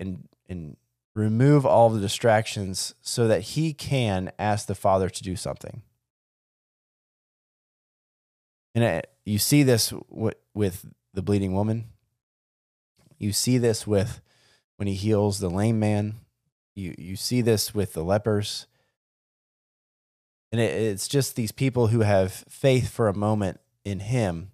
and 0.00 0.26
and 0.48 0.76
remove 1.14 1.64
all 1.64 1.90
the 1.90 2.00
distractions 2.00 2.96
so 3.02 3.28
that 3.28 3.42
he 3.42 3.72
can 3.72 4.32
ask 4.36 4.66
the 4.66 4.74
Father 4.74 5.08
to 5.08 5.22
do 5.22 5.36
something. 5.36 5.82
And 8.74 8.82
it, 8.82 9.13
you 9.24 9.38
see 9.38 9.62
this 9.62 9.90
w- 9.90 10.32
with 10.52 10.86
the 11.12 11.22
bleeding 11.22 11.54
woman. 11.54 11.86
You 13.18 13.32
see 13.32 13.58
this 13.58 13.86
with 13.86 14.20
when 14.76 14.86
he 14.86 14.94
heals 14.94 15.38
the 15.38 15.48
lame 15.48 15.78
man. 15.78 16.14
You 16.74 16.94
you 16.98 17.16
see 17.16 17.40
this 17.40 17.74
with 17.74 17.92
the 17.92 18.04
lepers. 18.04 18.66
And 20.52 20.60
it, 20.60 20.70
it's 20.72 21.08
just 21.08 21.36
these 21.36 21.52
people 21.52 21.88
who 21.88 22.00
have 22.00 22.32
faith 22.32 22.90
for 22.90 23.08
a 23.08 23.14
moment 23.14 23.60
in 23.84 24.00
him. 24.00 24.52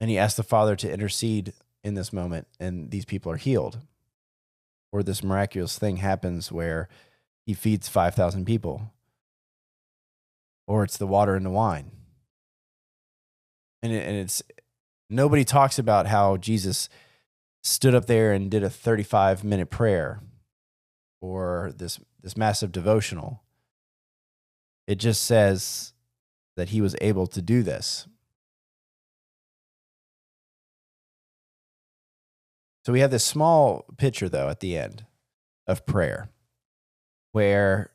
And 0.00 0.10
he 0.10 0.18
asks 0.18 0.36
the 0.36 0.42
Father 0.42 0.76
to 0.76 0.90
intercede 0.90 1.52
in 1.84 1.94
this 1.94 2.12
moment, 2.12 2.46
and 2.58 2.90
these 2.90 3.04
people 3.04 3.30
are 3.30 3.36
healed. 3.36 3.78
Or 4.90 5.02
this 5.02 5.22
miraculous 5.22 5.78
thing 5.78 5.98
happens 5.98 6.52
where 6.52 6.88
he 7.46 7.54
feeds 7.54 7.88
5,000 7.88 8.44
people. 8.44 8.92
Or 10.66 10.84
it's 10.84 10.96
the 10.96 11.06
water 11.06 11.34
and 11.34 11.46
the 11.46 11.50
wine. 11.50 11.90
And, 13.82 13.92
it, 13.92 14.06
and 14.06 14.16
it's 14.16 14.42
nobody 15.10 15.44
talks 15.44 15.78
about 15.78 16.06
how 16.06 16.36
Jesus 16.36 16.88
stood 17.62 17.94
up 17.94 18.06
there 18.06 18.32
and 18.32 18.50
did 18.50 18.62
a 18.62 18.70
35 18.70 19.44
minute 19.44 19.70
prayer 19.70 20.20
or 21.20 21.72
this 21.76 22.00
this 22.22 22.36
massive 22.36 22.72
devotional. 22.72 23.42
It 24.86 24.96
just 24.96 25.24
says 25.24 25.92
that 26.56 26.70
he 26.70 26.80
was 26.80 26.96
able 27.00 27.26
to 27.28 27.42
do 27.42 27.62
this. 27.62 28.06
So 32.84 32.92
we 32.92 33.00
have 33.00 33.12
this 33.12 33.24
small 33.24 33.84
picture 33.96 34.28
though 34.28 34.48
at 34.48 34.60
the 34.60 34.76
end 34.76 35.06
of 35.66 35.86
prayer 35.86 36.30
where 37.30 37.90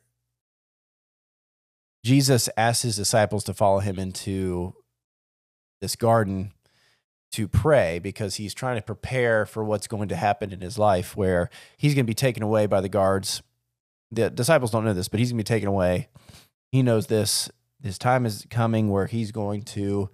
Jesus 2.04 2.48
asks 2.56 2.82
his 2.82 2.96
disciples 2.96 3.44
to 3.44 3.54
follow 3.54 3.80
him 3.80 3.98
into 3.98 4.74
this 5.80 5.96
garden 5.96 6.52
to 7.32 7.46
pray 7.46 7.98
because 7.98 8.36
he's 8.36 8.54
trying 8.54 8.76
to 8.76 8.82
prepare 8.82 9.44
for 9.44 9.62
what's 9.62 9.86
going 9.86 10.08
to 10.08 10.16
happen 10.16 10.52
in 10.52 10.60
his 10.60 10.78
life 10.78 11.16
where 11.16 11.50
he's 11.76 11.94
going 11.94 12.04
to 12.06 12.10
be 12.10 12.14
taken 12.14 12.42
away 12.42 12.66
by 12.66 12.80
the 12.80 12.88
guards. 12.88 13.42
The 14.10 14.30
disciples 14.30 14.70
don't 14.70 14.84
know 14.84 14.94
this, 14.94 15.08
but 15.08 15.20
he's 15.20 15.30
going 15.30 15.38
to 15.38 15.44
be 15.44 15.54
taken 15.54 15.68
away 15.68 16.08
he 16.70 16.82
knows 16.82 17.06
this. 17.06 17.50
His 17.82 17.98
time 17.98 18.26
is 18.26 18.46
coming 18.50 18.90
where 18.90 19.06
he's 19.06 19.32
going 19.32 19.62
to 19.62 20.10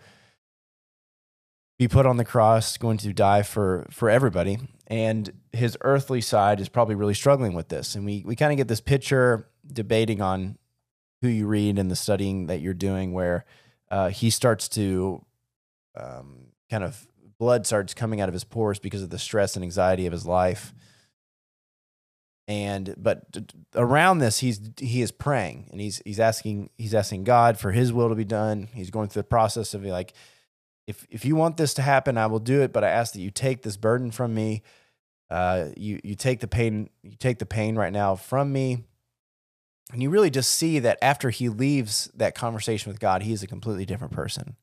be 1.78 1.88
put 1.88 2.06
on 2.06 2.16
the 2.16 2.24
cross, 2.24 2.76
going 2.76 2.98
to 2.98 3.12
die 3.12 3.42
for 3.42 3.86
for 3.90 4.08
everybody. 4.08 4.58
And 4.86 5.32
his 5.52 5.76
earthly 5.80 6.20
side 6.20 6.60
is 6.60 6.68
probably 6.68 6.94
really 6.94 7.14
struggling 7.14 7.54
with 7.54 7.68
this. 7.68 7.94
And 7.94 8.04
we 8.04 8.22
we 8.24 8.36
kind 8.36 8.52
of 8.52 8.58
get 8.58 8.68
this 8.68 8.80
picture 8.80 9.48
debating 9.66 10.20
on 10.20 10.58
who 11.22 11.28
you 11.28 11.46
read 11.46 11.78
and 11.78 11.90
the 11.90 11.96
studying 11.96 12.46
that 12.46 12.60
you're 12.60 12.74
doing, 12.74 13.12
where 13.12 13.44
uh, 13.90 14.10
he 14.10 14.30
starts 14.30 14.68
to 14.68 15.24
um, 15.96 16.46
kind 16.70 16.84
of 16.84 17.06
blood 17.38 17.66
starts 17.66 17.94
coming 17.94 18.20
out 18.20 18.28
of 18.28 18.32
his 18.32 18.44
pores 18.44 18.78
because 18.78 19.02
of 19.02 19.10
the 19.10 19.18
stress 19.18 19.56
and 19.56 19.64
anxiety 19.64 20.06
of 20.06 20.12
his 20.12 20.26
life. 20.26 20.74
And 22.46 22.94
but 22.98 23.24
around 23.74 24.18
this, 24.18 24.40
he's 24.40 24.60
he 24.78 25.00
is 25.00 25.10
praying 25.10 25.68
and 25.72 25.80
he's 25.80 26.02
he's 26.04 26.20
asking 26.20 26.68
he's 26.76 26.94
asking 26.94 27.24
God 27.24 27.58
for 27.58 27.72
His 27.72 27.90
will 27.90 28.10
to 28.10 28.14
be 28.14 28.24
done. 28.24 28.68
He's 28.74 28.90
going 28.90 29.08
through 29.08 29.22
the 29.22 29.28
process 29.28 29.72
of 29.72 29.82
like, 29.82 30.12
if 30.86 31.06
if 31.08 31.24
you 31.24 31.36
want 31.36 31.56
this 31.56 31.72
to 31.74 31.82
happen, 31.82 32.18
I 32.18 32.26
will 32.26 32.40
do 32.40 32.60
it. 32.60 32.70
But 32.70 32.84
I 32.84 32.90
ask 32.90 33.14
that 33.14 33.20
you 33.20 33.30
take 33.30 33.62
this 33.62 33.78
burden 33.78 34.10
from 34.10 34.34
me. 34.34 34.62
Uh, 35.30 35.68
you 35.74 36.00
you 36.04 36.14
take 36.14 36.40
the 36.40 36.46
pain 36.46 36.90
you 37.02 37.16
take 37.16 37.38
the 37.38 37.46
pain 37.46 37.76
right 37.76 37.94
now 37.94 38.14
from 38.14 38.52
me 38.52 38.84
and 39.92 40.02
you 40.02 40.10
really 40.10 40.30
just 40.30 40.50
see 40.50 40.78
that 40.80 40.98
after 41.02 41.30
he 41.30 41.48
leaves 41.48 42.10
that 42.14 42.34
conversation 42.34 42.90
with 42.90 43.00
God, 43.00 43.22
he 43.22 43.32
is 43.32 43.42
a 43.42 43.46
completely 43.46 43.84
different 43.84 44.12
person. 44.12 44.56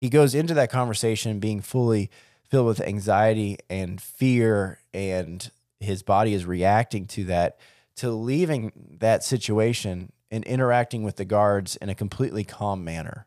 He 0.00 0.08
goes 0.08 0.34
into 0.34 0.54
that 0.54 0.70
conversation 0.70 1.40
being 1.40 1.60
fully 1.60 2.10
filled 2.48 2.66
with 2.66 2.80
anxiety 2.80 3.58
and 3.68 4.00
fear, 4.00 4.80
and 4.92 5.50
his 5.78 6.02
body 6.02 6.34
is 6.34 6.44
reacting 6.44 7.06
to 7.06 7.24
that, 7.24 7.58
to 7.96 8.10
leaving 8.10 8.72
that 9.00 9.22
situation 9.22 10.12
and 10.30 10.44
interacting 10.44 11.02
with 11.02 11.16
the 11.16 11.24
guards 11.24 11.76
in 11.76 11.88
a 11.88 11.94
completely 11.94 12.44
calm 12.44 12.82
manner. 12.82 13.26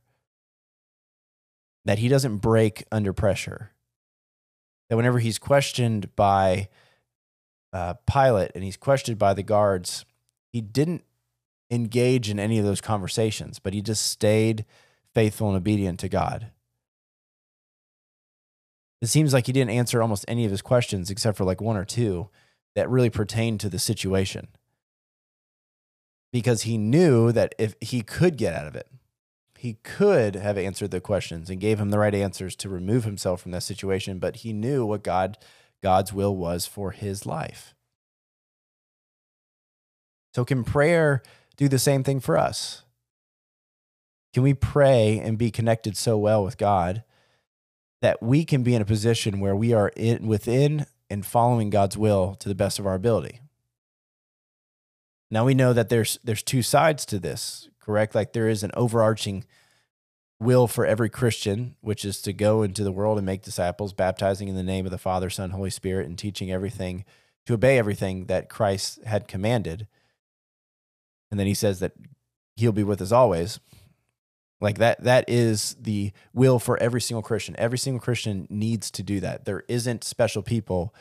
That 1.85 1.99
he 1.99 2.07
doesn't 2.07 2.37
break 2.37 2.85
under 2.91 3.13
pressure. 3.13 3.71
That 4.89 4.95
whenever 4.95 5.19
he's 5.19 5.37
questioned 5.37 6.15
by 6.15 6.69
uh, 7.71 7.95
Pilate 8.05 8.51
and 8.55 8.63
he's 8.63 8.77
questioned 8.77 9.17
by 9.17 9.33
the 9.33 9.43
guards, 9.43 10.05
he 10.51 10.61
didn't 10.61 11.03
engage 11.69 12.29
in 12.29 12.39
any 12.39 12.59
of 12.59 12.65
those 12.65 12.81
conversations, 12.81 13.59
but 13.59 13.73
he 13.73 13.81
just 13.81 14.05
stayed 14.07 14.65
faithful 15.13 15.49
and 15.49 15.57
obedient 15.57 15.99
to 15.99 16.09
God. 16.09 16.51
It 19.03 19.09
seems 19.09 19.33
like 19.33 19.47
he 19.47 19.51
didn't 19.51 19.71
answer 19.71 20.01
almost 20.01 20.23
any 20.29 20.45
of 20.45 20.51
his 20.51 20.61
questions 20.61 21.09
except 21.09 21.37
for 21.37 21.43
like 21.43 21.59
one 21.59 21.75
or 21.75 21.83
two 21.83 22.29
that 22.73 22.89
really 22.89 23.09
pertained 23.09 23.59
to 23.59 23.69
the 23.69 23.77
situation. 23.77 24.47
Because 26.31 26.61
he 26.61 26.77
knew 26.77 27.33
that 27.33 27.53
if 27.59 27.75
he 27.81 28.01
could 28.01 28.37
get 28.37 28.53
out 28.53 28.65
of 28.65 28.77
it, 28.77 28.87
he 29.57 29.73
could 29.83 30.35
have 30.35 30.57
answered 30.57 30.91
the 30.91 31.01
questions 31.01 31.49
and 31.49 31.59
gave 31.59 31.81
him 31.81 31.89
the 31.89 31.99
right 31.99 32.15
answers 32.15 32.55
to 32.55 32.69
remove 32.69 33.03
himself 33.03 33.41
from 33.41 33.51
that 33.51 33.63
situation, 33.63 34.19
but 34.19 34.37
he 34.37 34.53
knew 34.53 34.85
what 34.85 35.03
God 35.03 35.37
God's 35.81 36.13
will 36.13 36.33
was 36.33 36.65
for 36.65 36.91
his 36.91 37.25
life. 37.25 37.75
So 40.33 40.45
can 40.45 40.63
prayer 40.63 41.21
do 41.57 41.67
the 41.67 41.77
same 41.77 42.05
thing 42.05 42.21
for 42.21 42.37
us? 42.37 42.83
Can 44.33 44.43
we 44.43 44.53
pray 44.53 45.19
and 45.19 45.37
be 45.37 45.51
connected 45.51 45.97
so 45.97 46.17
well 46.17 46.41
with 46.41 46.57
God 46.57 47.03
that 48.03 48.21
we 48.21 48.45
can 48.45 48.61
be 48.61 48.75
in 48.75 48.81
a 48.83 48.85
position 48.85 49.39
where 49.39 49.55
we 49.55 49.73
are 49.73 49.91
in, 49.95 50.27
within 50.27 50.85
and 51.09 51.25
following 51.25 51.71
God's 51.71 51.97
will 51.97 52.35
to 52.35 52.47
the 52.47 52.53
best 52.53 52.77
of 52.77 52.85
our 52.85 52.93
ability? 52.93 53.41
Now 55.31 55.45
we 55.45 55.55
know 55.55 55.73
that 55.73 55.89
there's 55.89 56.19
there's 56.23 56.43
two 56.43 56.61
sides 56.61 57.03
to 57.07 57.17
this, 57.17 57.69
correct? 57.79 58.13
Like 58.13 58.33
there 58.33 58.47
is 58.47 58.61
an 58.61 58.69
overarching 58.75 59.45
will 60.39 60.67
for 60.67 60.85
every 60.85 61.09
Christian, 61.09 61.75
which 61.81 62.05
is 62.05 62.21
to 62.21 62.33
go 62.33 62.61
into 62.61 62.83
the 62.83 62.91
world 62.91 63.17
and 63.17 63.25
make 63.25 63.41
disciples, 63.41 63.93
baptizing 63.93 64.47
in 64.47 64.55
the 64.55 64.61
name 64.61 64.85
of 64.85 64.91
the 64.91 64.99
Father, 64.99 65.31
Son, 65.31 65.49
Holy 65.49 65.71
Spirit, 65.71 66.05
and 66.05 66.19
teaching 66.19 66.51
everything 66.51 67.05
to 67.47 67.55
obey 67.55 67.79
everything 67.79 68.25
that 68.25 68.49
Christ 68.49 68.99
had 69.05 69.27
commanded 69.27 69.87
and 71.33 71.39
then 71.39 71.47
he 71.47 71.55
says 71.55 71.79
that 71.79 71.93
he'll 72.57 72.71
be 72.71 72.83
with 72.83 73.01
us 73.01 73.11
always 73.11 73.59
like 74.63 74.77
that 74.77 75.03
that 75.03 75.25
is 75.27 75.75
the 75.77 76.13
will 76.33 76.57
for 76.57 76.81
every 76.81 77.01
single 77.01 77.21
christian. 77.21 77.53
Every 77.57 77.77
single 77.77 77.99
christian 77.99 78.47
needs 78.49 78.89
to 78.91 79.03
do 79.03 79.19
that. 79.19 79.43
There 79.43 79.65
isn't 79.67 80.05
special 80.05 80.41
people 80.41 80.95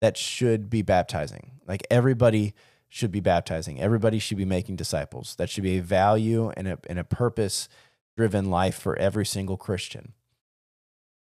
that 0.00 0.16
should 0.16 0.68
be 0.68 0.82
baptizing. 0.82 1.52
Like 1.64 1.86
everybody 1.92 2.54
should 2.88 3.12
be 3.12 3.20
baptizing. 3.20 3.80
Everybody 3.80 4.18
should 4.18 4.36
be 4.36 4.44
making 4.44 4.74
disciples. 4.74 5.36
That 5.36 5.48
should 5.48 5.62
be 5.62 5.78
a 5.78 5.82
value 5.82 6.52
and 6.56 6.66
a, 6.66 6.78
and 6.88 6.98
a 6.98 7.04
purpose 7.04 7.68
driven 8.16 8.50
life 8.50 8.76
for 8.76 8.98
every 8.98 9.24
single 9.24 9.56
christian. 9.56 10.12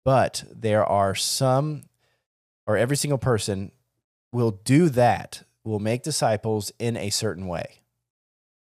But 0.04 0.42
there 0.52 0.84
are 0.84 1.14
some 1.14 1.84
or 2.66 2.76
every 2.76 2.96
single 2.96 3.18
person 3.18 3.70
will 4.32 4.50
do 4.50 4.88
that 4.88 5.44
will 5.62 5.78
make 5.78 6.02
disciples 6.02 6.72
in 6.80 6.96
a 6.96 7.10
certain 7.10 7.46
way 7.46 7.82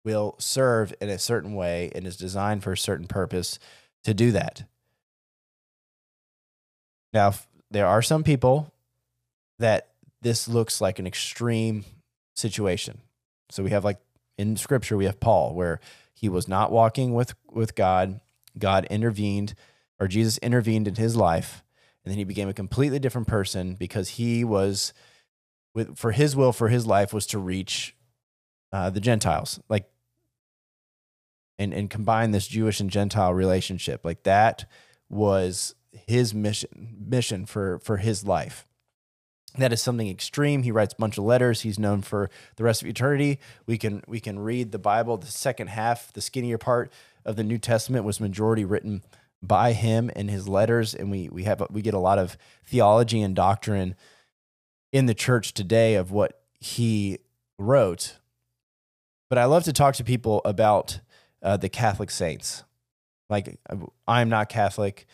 will 0.04 0.34
serve 0.38 0.92
in 1.00 1.08
a 1.08 1.18
certain 1.18 1.54
way 1.54 1.90
and 1.94 2.06
is 2.06 2.16
designed 2.16 2.62
for 2.62 2.72
a 2.72 2.78
certain 2.78 3.06
purpose 3.06 3.58
to 4.04 4.14
do 4.14 4.32
that. 4.32 4.64
Now, 7.12 7.34
there 7.70 7.86
are 7.86 8.02
some 8.02 8.24
people 8.24 8.72
that 9.58 9.88
this 10.22 10.48
looks 10.48 10.80
like 10.80 10.98
an 10.98 11.06
extreme 11.06 11.84
situation. 12.34 13.00
So 13.50 13.62
we 13.62 13.70
have 13.70 13.84
like 13.84 13.98
in 14.38 14.56
scripture 14.56 14.96
we 14.96 15.04
have 15.04 15.20
Paul 15.20 15.54
where 15.54 15.78
he 16.14 16.28
was 16.28 16.48
not 16.48 16.72
walking 16.72 17.14
with 17.14 17.34
with 17.50 17.74
God, 17.74 18.20
God 18.58 18.86
intervened 18.90 19.54
or 20.00 20.08
Jesus 20.08 20.38
intervened 20.38 20.88
in 20.88 20.94
his 20.94 21.16
life 21.16 21.62
and 22.04 22.10
then 22.10 22.18
he 22.18 22.24
became 22.24 22.48
a 22.48 22.54
completely 22.54 22.98
different 22.98 23.28
person 23.28 23.74
because 23.74 24.10
he 24.10 24.42
was 24.42 24.92
with 25.74 25.98
for 25.98 26.12
his 26.12 26.34
will 26.34 26.52
for 26.52 26.68
his 26.68 26.86
life 26.86 27.12
was 27.12 27.26
to 27.26 27.38
reach 27.38 27.94
uh, 28.72 28.90
the 28.90 29.00
Gentiles. 29.00 29.60
Like 29.68 29.88
and 31.58 31.72
and 31.72 31.90
combine 31.90 32.30
this 32.30 32.46
Jewish 32.46 32.80
and 32.80 32.90
Gentile 32.90 33.32
relationship. 33.32 34.04
Like 34.04 34.24
that 34.24 34.64
was 35.08 35.74
his 35.92 36.34
mission 36.34 36.96
mission 36.98 37.46
for 37.46 37.78
for 37.78 37.98
his 37.98 38.24
life. 38.24 38.66
That 39.58 39.72
is 39.72 39.82
something 39.82 40.08
extreme. 40.08 40.62
He 40.62 40.72
writes 40.72 40.94
a 40.94 41.00
bunch 41.00 41.18
of 41.18 41.24
letters. 41.24 41.60
He's 41.60 41.78
known 41.78 42.00
for 42.00 42.30
the 42.56 42.64
rest 42.64 42.82
of 42.82 42.88
eternity. 42.88 43.38
We 43.66 43.76
can 43.76 44.02
we 44.08 44.18
can 44.18 44.38
read 44.38 44.72
the 44.72 44.78
Bible. 44.78 45.18
The 45.18 45.26
second 45.26 45.68
half, 45.68 46.12
the 46.12 46.22
skinnier 46.22 46.58
part 46.58 46.90
of 47.24 47.36
the 47.36 47.44
New 47.44 47.58
Testament, 47.58 48.04
was 48.04 48.18
majority 48.18 48.64
written 48.64 49.02
by 49.42 49.72
him 49.72 50.10
in 50.16 50.28
his 50.28 50.48
letters, 50.48 50.94
and 50.94 51.10
we 51.10 51.28
we 51.28 51.44
have 51.44 51.62
we 51.70 51.82
get 51.82 51.94
a 51.94 51.98
lot 51.98 52.18
of 52.18 52.36
theology 52.64 53.20
and 53.20 53.36
doctrine 53.36 53.94
in 54.90 55.06
the 55.06 55.14
church 55.14 55.52
today 55.52 55.94
of 55.96 56.10
what 56.10 56.40
he 56.58 57.18
wrote. 57.58 58.16
But 59.32 59.38
I 59.38 59.46
love 59.46 59.64
to 59.64 59.72
talk 59.72 59.94
to 59.94 60.04
people 60.04 60.42
about 60.44 61.00
uh, 61.42 61.56
the 61.56 61.70
Catholic 61.70 62.10
saints. 62.10 62.64
Like 63.30 63.58
I'm 64.06 64.28
not 64.28 64.50
Catholic, 64.50 65.06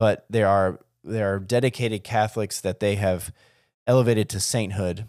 but 0.00 0.26
there 0.28 0.48
are 0.48 0.80
there 1.04 1.32
are 1.32 1.38
dedicated 1.38 2.02
Catholics 2.02 2.60
that 2.62 2.80
they 2.80 2.96
have 2.96 3.32
elevated 3.86 4.28
to 4.30 4.40
sainthood, 4.40 5.06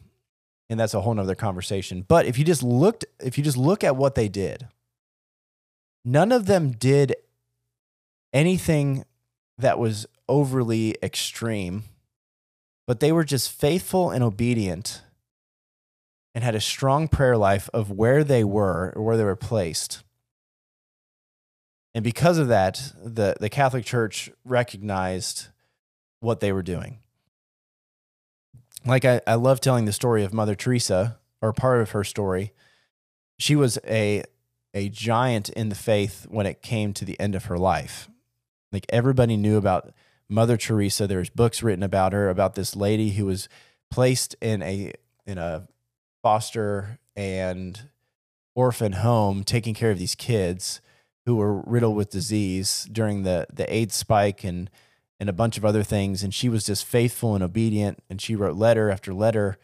and 0.69 0.79
that's 0.79 0.93
a 0.93 1.01
whole 1.01 1.15
nother 1.15 1.33
conversation. 1.33 2.05
But 2.07 2.27
if 2.27 2.37
you 2.37 2.45
just 2.45 2.61
looked, 2.61 3.05
if 3.19 3.39
you 3.39 3.43
just 3.43 3.57
look 3.57 3.83
at 3.83 3.95
what 3.95 4.13
they 4.13 4.29
did, 4.29 4.67
none 6.05 6.31
of 6.31 6.45
them 6.45 6.73
did 6.73 7.15
anything 8.33 9.03
that 9.57 9.79
was 9.79 10.05
overly 10.29 10.95
extreme, 11.01 11.85
but 12.85 12.99
they 12.99 13.11
were 13.11 13.23
just 13.23 13.51
faithful 13.51 14.11
and 14.11 14.23
obedient 14.23 15.01
and 16.33 16.43
had 16.43 16.55
a 16.55 16.61
strong 16.61 17.07
prayer 17.07 17.37
life 17.37 17.69
of 17.73 17.91
where 17.91 18.23
they 18.23 18.43
were 18.43 18.93
or 18.95 19.03
where 19.03 19.17
they 19.17 19.23
were 19.23 19.35
placed. 19.35 20.03
And 21.93 22.03
because 22.03 22.37
of 22.37 22.47
that, 22.47 22.93
the, 23.03 23.35
the 23.39 23.49
Catholic 23.49 23.85
Church 23.85 24.31
recognized 24.43 25.47
what 26.19 26.39
they 26.39 26.51
were 26.51 26.63
doing. 26.63 26.99
Like 28.85 29.05
I, 29.05 29.21
I 29.27 29.35
love 29.35 29.61
telling 29.61 29.85
the 29.85 29.93
story 29.93 30.23
of 30.23 30.33
Mother 30.33 30.55
Teresa, 30.55 31.19
or 31.41 31.53
part 31.53 31.81
of 31.81 31.91
her 31.91 32.03
story. 32.05 32.53
She 33.37 33.55
was 33.55 33.77
a 33.85 34.23
a 34.73 34.89
giant 34.89 35.49
in 35.49 35.69
the 35.69 35.75
faith 35.75 36.25
when 36.29 36.47
it 36.47 36.63
came 36.63 36.93
to 36.93 37.05
the 37.05 37.19
end 37.19 37.35
of 37.35 37.45
her 37.45 37.57
life. 37.59 38.09
Like 38.71 38.85
everybody 38.89 39.37
knew 39.37 39.57
about 39.57 39.93
Mother 40.27 40.57
Teresa. 40.57 41.05
There's 41.05 41.29
books 41.29 41.61
written 41.61 41.83
about 41.83 42.13
her, 42.13 42.29
about 42.29 42.55
this 42.55 42.75
lady 42.75 43.11
who 43.11 43.25
was 43.25 43.47
placed 43.91 44.35
in 44.41 44.63
a 44.63 44.93
in 45.25 45.37
a 45.37 45.67
foster 46.23 46.97
and 47.15 47.89
orphan 48.55 48.93
home 48.93 49.43
taking 49.43 49.75
care 49.75 49.91
of 49.91 49.99
these 49.99 50.15
kids 50.15 50.81
who 51.25 51.35
were 51.35 51.61
riddled 51.61 51.95
with 51.95 52.09
disease 52.09 52.87
during 52.91 53.23
the 53.23 53.45
the 53.53 53.71
AIDS 53.73 53.93
spike 53.93 54.43
and 54.43 54.69
and 55.19 55.29
a 55.29 55.33
bunch 55.33 55.57
of 55.57 55.63
other 55.63 55.83
things. 55.83 56.23
And 56.23 56.33
she 56.33 56.49
was 56.49 56.65
just 56.65 56.85
faithful 56.85 57.35
and 57.35 57.43
obedient. 57.43 58.03
And 58.09 58.19
she 58.19 58.35
wrote 58.35 58.57
letter 58.57 58.89
after 58.89 59.13
letter 59.13 59.57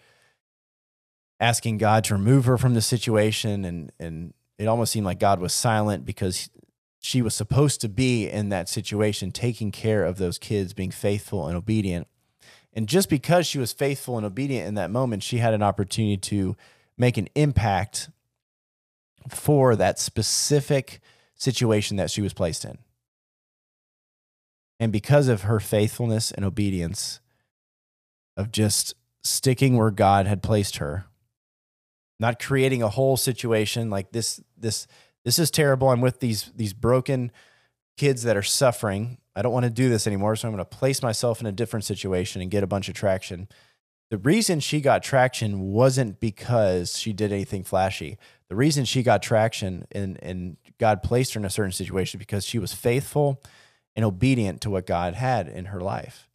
asking 1.39 1.79
God 1.79 2.03
to 2.05 2.13
remove 2.13 2.45
her 2.45 2.57
from 2.57 2.75
the 2.75 2.81
situation. 2.81 3.65
And 3.65 3.91
and 3.99 4.33
it 4.57 4.67
almost 4.67 4.91
seemed 4.91 5.05
like 5.05 5.19
God 5.19 5.39
was 5.39 5.53
silent 5.53 6.05
because 6.05 6.49
she 6.99 7.21
was 7.21 7.33
supposed 7.33 7.81
to 7.81 7.89
be 7.89 8.29
in 8.29 8.49
that 8.49 8.67
situation, 8.67 9.31
taking 9.31 9.71
care 9.71 10.03
of 10.03 10.17
those 10.17 10.37
kids, 10.37 10.73
being 10.73 10.91
faithful 10.91 11.47
and 11.47 11.57
obedient. 11.57 12.07
And 12.73 12.87
just 12.87 13.09
because 13.09 13.47
she 13.47 13.57
was 13.57 13.73
faithful 13.73 14.17
and 14.17 14.25
obedient 14.25 14.67
in 14.67 14.75
that 14.75 14.91
moment, 14.91 15.23
she 15.23 15.37
had 15.37 15.53
an 15.53 15.63
opportunity 15.63 16.17
to 16.17 16.55
make 16.97 17.17
an 17.17 17.27
impact 17.35 18.09
for 19.29 19.75
that 19.75 19.99
specific 19.99 20.99
situation 21.35 21.97
that 21.97 22.11
she 22.11 22.21
was 22.21 22.33
placed 22.33 22.65
in. 22.65 22.77
And 24.79 24.91
because 24.91 25.27
of 25.27 25.43
her 25.43 25.59
faithfulness 25.59 26.31
and 26.31 26.45
obedience, 26.45 27.19
of 28.37 28.51
just 28.51 28.93
sticking 29.21 29.75
where 29.75 29.91
God 29.91 30.25
had 30.25 30.41
placed 30.41 30.77
her, 30.77 31.05
not 32.19 32.39
creating 32.39 32.81
a 32.81 32.89
whole 32.89 33.17
situation 33.17 33.89
like 33.89 34.11
this, 34.11 34.41
this, 34.57 34.87
this 35.25 35.37
is 35.37 35.51
terrible. 35.51 35.89
I'm 35.89 36.01
with 36.01 36.21
these 36.21 36.51
these 36.55 36.73
broken 36.73 37.31
kids 37.97 38.23
that 38.23 38.37
are 38.37 38.43
suffering. 38.43 39.17
I 39.39 39.41
don't 39.41 39.53
want 39.53 39.63
to 39.63 39.69
do 39.69 39.87
this 39.87 40.05
anymore, 40.05 40.35
so 40.35 40.49
I'm 40.49 40.53
going 40.53 40.65
to 40.65 40.65
place 40.65 41.01
myself 41.01 41.39
in 41.39 41.47
a 41.47 41.53
different 41.53 41.85
situation 41.85 42.41
and 42.41 42.51
get 42.51 42.61
a 42.61 42.67
bunch 42.67 42.89
of 42.89 42.93
traction. 42.93 43.47
The 44.09 44.17
reason 44.17 44.59
she 44.59 44.81
got 44.81 45.01
traction 45.01 45.71
wasn't 45.71 46.19
because 46.19 46.97
she 46.97 47.13
did 47.13 47.31
anything 47.31 47.63
flashy. 47.63 48.17
The 48.49 48.57
reason 48.57 48.83
she 48.83 49.01
got 49.01 49.23
traction 49.23 49.87
and, 49.93 50.21
and 50.21 50.57
God 50.77 51.01
placed 51.01 51.35
her 51.35 51.39
in 51.39 51.45
a 51.45 51.49
certain 51.49 51.71
situation 51.71 52.17
because 52.17 52.45
she 52.45 52.59
was 52.59 52.73
faithful 52.73 53.41
and 53.95 54.03
obedient 54.03 54.59
to 54.61 54.69
what 54.69 54.85
God 54.85 55.13
had 55.13 55.47
in 55.47 55.65
her 55.65 55.79
life. 55.79 56.27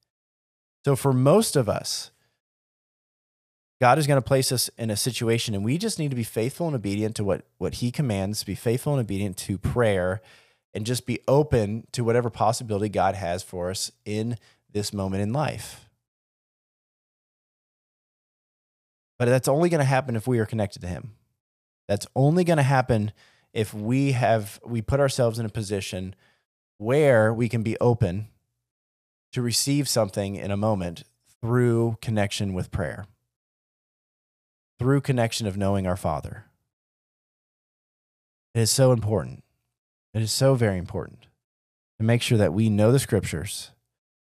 So 0.87 0.97
for 0.97 1.12
most 1.12 1.57
of 1.57 1.69
us, 1.69 2.11
God 3.83 3.99
is 3.99 4.07
going 4.07 4.17
to 4.17 4.27
place 4.27 4.51
us 4.51 4.71
in 4.79 4.88
a 4.88 4.97
situation, 4.97 5.55
and 5.55 5.62
we 5.62 5.77
just 5.77 5.99
need 5.99 6.09
to 6.09 6.17
be 6.17 6.25
faithful 6.25 6.69
and 6.69 6.77
obedient 6.77 7.17
to 7.17 7.25
what, 7.25 7.43
what 7.59 7.75
He 7.75 7.90
commands, 7.90 8.45
be 8.45 8.55
faithful 8.55 8.95
and 8.95 9.01
obedient 9.03 9.37
to 9.38 9.59
prayer, 9.59 10.23
and 10.75 10.85
just 10.85 11.07
be 11.07 11.21
open 11.29 11.87
to 11.93 12.05
whatever 12.05 12.31
possibility 12.31 12.89
God 12.89 13.15
has 13.15 13.43
for 13.43 13.71
us 13.71 13.93
in 14.05 14.37
this 14.73 14.93
moment 14.93 15.23
in 15.23 15.33
life. 15.33 15.89
But 19.19 19.27
that's 19.27 19.49
only 19.49 19.69
going 19.69 19.81
to 19.81 19.85
happen 19.85 20.17
if 20.17 20.27
we 20.27 20.41
are 20.41 20.47
connected 20.47 20.81
to 20.83 20.89
Him. 20.89 21.13
That's 21.87 22.07
only 22.17 22.43
going 22.43 22.57
to 22.57 22.63
happen 22.65 23.13
if 23.53 23.73
we 23.73 24.13
have 24.13 24.59
we 24.67 24.83
put 24.83 24.99
ourselves 24.99 25.39
in 25.39 25.47
a 25.47 25.51
position 25.51 26.17
where 26.79 27.33
we 27.33 27.49
can 27.49 27.63
be 27.63 27.79
open 27.81 28.27
to 29.33 29.41
receive 29.41 29.89
something 29.89 30.35
in 30.35 30.51
a 30.51 30.57
moment 30.57 31.05
through 31.41 31.99
connection 32.01 32.53
with 32.53 32.73
prayer 32.73 33.07
through 34.79 35.01
connection 35.01 35.47
of 35.47 35.57
knowing 35.57 35.87
our 35.87 35.97
Father. 35.97 36.47
It 38.55 38.61
is 38.61 38.71
so 38.71 38.93
important. 38.93 39.44
It 40.14 40.22
is 40.22 40.31
so 40.31 40.55
very 40.55 40.79
important 40.79 41.27
to 41.98 42.05
make 42.05 42.22
sure 42.22 42.38
that 42.38 42.55
we 42.55 42.70
know 42.70 42.92
the 42.92 43.00
scriptures. 43.00 43.72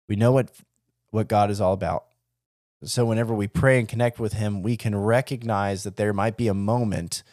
We 0.07 0.15
know 0.15 0.31
what, 0.31 0.51
what 1.09 1.27
God 1.27 1.49
is 1.49 1.59
all 1.59 1.73
about. 1.73 2.05
So 2.83 3.05
whenever 3.05 3.33
we 3.33 3.47
pray 3.47 3.79
and 3.79 3.89
connect 3.89 4.19
with 4.19 4.33
Him, 4.33 4.61
we 4.61 4.77
can 4.77 4.95
recognize 4.95 5.83
that 5.83 5.97
there 5.97 6.13
might 6.13 6.37
be 6.37 6.47
a 6.47 6.53
moment 6.53 7.23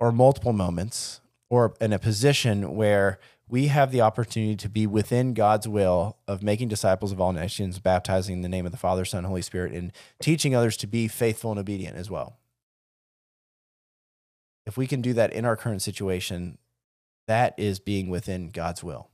or 0.00 0.10
multiple 0.10 0.52
moments 0.52 1.20
or 1.48 1.74
in 1.80 1.92
a 1.92 1.98
position 1.98 2.74
where 2.74 3.18
we 3.48 3.68
have 3.68 3.90
the 3.90 4.00
opportunity 4.00 4.56
to 4.56 4.68
be 4.68 4.86
within 4.86 5.32
God's 5.32 5.66
will 5.66 6.16
of 6.28 6.42
making 6.42 6.68
disciples 6.68 7.12
of 7.12 7.20
all 7.20 7.32
nations, 7.32 7.78
baptizing 7.78 8.36
in 8.36 8.42
the 8.42 8.48
name 8.48 8.66
of 8.66 8.72
the 8.72 8.78
Father, 8.78 9.04
Son, 9.04 9.24
Holy 9.24 9.42
Spirit, 9.42 9.72
and 9.72 9.92
teaching 10.20 10.54
others 10.54 10.76
to 10.78 10.86
be 10.86 11.08
faithful 11.08 11.50
and 11.50 11.58
obedient 11.58 11.96
as 11.96 12.10
well. 12.10 12.36
If 14.66 14.76
we 14.76 14.86
can 14.86 15.00
do 15.00 15.12
that 15.14 15.32
in 15.32 15.44
our 15.44 15.56
current 15.56 15.82
situation, 15.82 16.58
that 17.30 17.54
is 17.56 17.78
being 17.78 18.08
within 18.08 18.48
God's 18.48 18.82
will. 18.82 19.08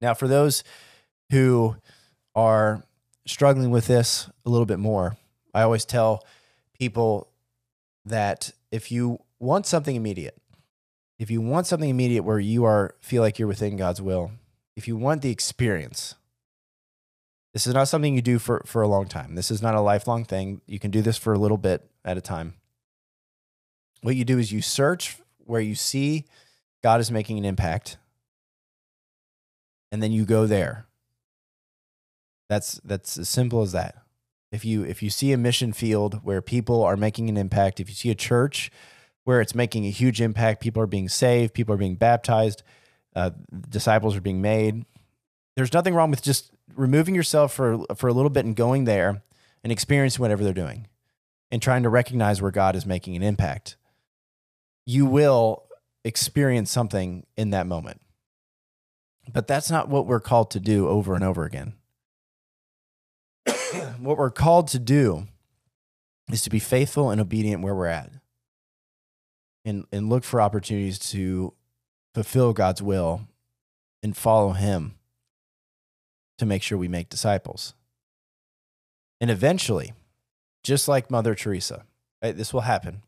Now, 0.00 0.12
for 0.12 0.26
those 0.26 0.64
who 1.30 1.76
are 2.34 2.82
struggling 3.28 3.70
with 3.70 3.86
this 3.86 4.28
a 4.44 4.50
little 4.50 4.66
bit 4.66 4.80
more, 4.80 5.16
I 5.54 5.62
always 5.62 5.84
tell 5.84 6.26
people 6.76 7.28
that 8.04 8.50
if 8.72 8.90
you 8.90 9.20
want 9.38 9.66
something 9.66 9.94
immediate, 9.94 10.36
if 11.20 11.30
you 11.30 11.40
want 11.40 11.68
something 11.68 11.88
immediate 11.88 12.24
where 12.24 12.40
you 12.40 12.64
are 12.64 12.96
feel 13.00 13.22
like 13.22 13.38
you're 13.38 13.46
within 13.46 13.76
God's 13.76 14.02
will, 14.02 14.32
if 14.74 14.88
you 14.88 14.96
want 14.96 15.22
the 15.22 15.30
experience, 15.30 16.16
this 17.52 17.68
is 17.68 17.74
not 17.74 17.86
something 17.86 18.16
you 18.16 18.22
do 18.22 18.40
for, 18.40 18.64
for 18.66 18.82
a 18.82 18.88
long 18.88 19.06
time. 19.06 19.36
This 19.36 19.52
is 19.52 19.62
not 19.62 19.76
a 19.76 19.80
lifelong 19.80 20.24
thing. 20.24 20.60
You 20.66 20.80
can 20.80 20.90
do 20.90 21.02
this 21.02 21.16
for 21.18 21.32
a 21.32 21.38
little 21.38 21.56
bit 21.56 21.88
at 22.04 22.18
a 22.18 22.20
time. 22.20 22.54
What 24.02 24.16
you 24.16 24.24
do 24.24 24.38
is 24.40 24.50
you 24.50 24.60
search 24.60 25.18
where 25.38 25.60
you 25.60 25.76
see 25.76 26.24
God 26.82 27.00
is 27.00 27.10
making 27.10 27.38
an 27.38 27.44
impact, 27.44 27.98
and 29.90 30.02
then 30.02 30.12
you 30.12 30.24
go 30.24 30.46
there. 30.46 30.86
That's 32.48 32.80
that's 32.84 33.18
as 33.18 33.28
simple 33.28 33.62
as 33.62 33.72
that. 33.72 33.96
If 34.50 34.64
you 34.64 34.84
if 34.84 35.02
you 35.02 35.10
see 35.10 35.32
a 35.32 35.36
mission 35.36 35.72
field 35.72 36.20
where 36.22 36.40
people 36.40 36.82
are 36.82 36.96
making 36.96 37.28
an 37.28 37.36
impact, 37.36 37.80
if 37.80 37.88
you 37.88 37.94
see 37.94 38.10
a 38.10 38.14
church 38.14 38.70
where 39.28 39.42
it's 39.42 39.54
making 39.54 39.84
a 39.84 39.90
huge 39.90 40.22
impact. 40.22 40.62
People 40.62 40.82
are 40.82 40.86
being 40.86 41.06
saved, 41.06 41.52
people 41.52 41.74
are 41.74 41.78
being 41.78 41.96
baptized, 41.96 42.62
uh, 43.14 43.28
disciples 43.68 44.16
are 44.16 44.22
being 44.22 44.40
made. 44.40 44.86
There's 45.54 45.74
nothing 45.74 45.94
wrong 45.94 46.08
with 46.08 46.22
just 46.22 46.50
removing 46.74 47.14
yourself 47.14 47.52
for 47.52 47.84
for 47.94 48.08
a 48.08 48.14
little 48.14 48.30
bit 48.30 48.46
and 48.46 48.56
going 48.56 48.84
there 48.84 49.22
and 49.62 49.70
experiencing 49.70 50.22
whatever 50.22 50.42
they're 50.42 50.54
doing 50.54 50.86
and 51.50 51.60
trying 51.60 51.82
to 51.82 51.90
recognize 51.90 52.40
where 52.40 52.50
God 52.50 52.74
is 52.74 52.86
making 52.86 53.16
an 53.16 53.22
impact. 53.22 53.76
You 54.86 55.04
will 55.04 55.66
experience 56.04 56.70
something 56.70 57.26
in 57.36 57.50
that 57.50 57.66
moment. 57.66 58.00
But 59.32 59.46
that's 59.46 59.70
not 59.70 59.88
what 59.88 60.06
we're 60.06 60.20
called 60.20 60.50
to 60.52 60.60
do 60.60 60.88
over 60.88 61.14
and 61.14 61.22
over 61.22 61.44
again. 61.44 61.74
what 63.98 64.16
we're 64.16 64.30
called 64.30 64.68
to 64.68 64.78
do 64.78 65.26
is 66.30 66.42
to 66.42 66.50
be 66.50 66.58
faithful 66.58 67.10
and 67.10 67.20
obedient 67.20 67.62
where 67.62 67.74
we're 67.74 67.86
at 67.86 68.10
and, 69.64 69.86
and 69.92 70.08
look 70.08 70.24
for 70.24 70.40
opportunities 70.40 70.98
to 70.98 71.52
fulfill 72.14 72.52
God's 72.52 72.82
will 72.82 73.22
and 74.02 74.16
follow 74.16 74.52
Him 74.52 74.94
to 76.38 76.46
make 76.46 76.62
sure 76.62 76.78
we 76.78 76.88
make 76.88 77.08
disciples. 77.08 77.74
And 79.20 79.30
eventually, 79.30 79.92
just 80.62 80.88
like 80.88 81.10
Mother 81.10 81.34
Teresa, 81.34 81.84
right, 82.22 82.36
this 82.36 82.54
will 82.54 82.62
happen. 82.62 83.02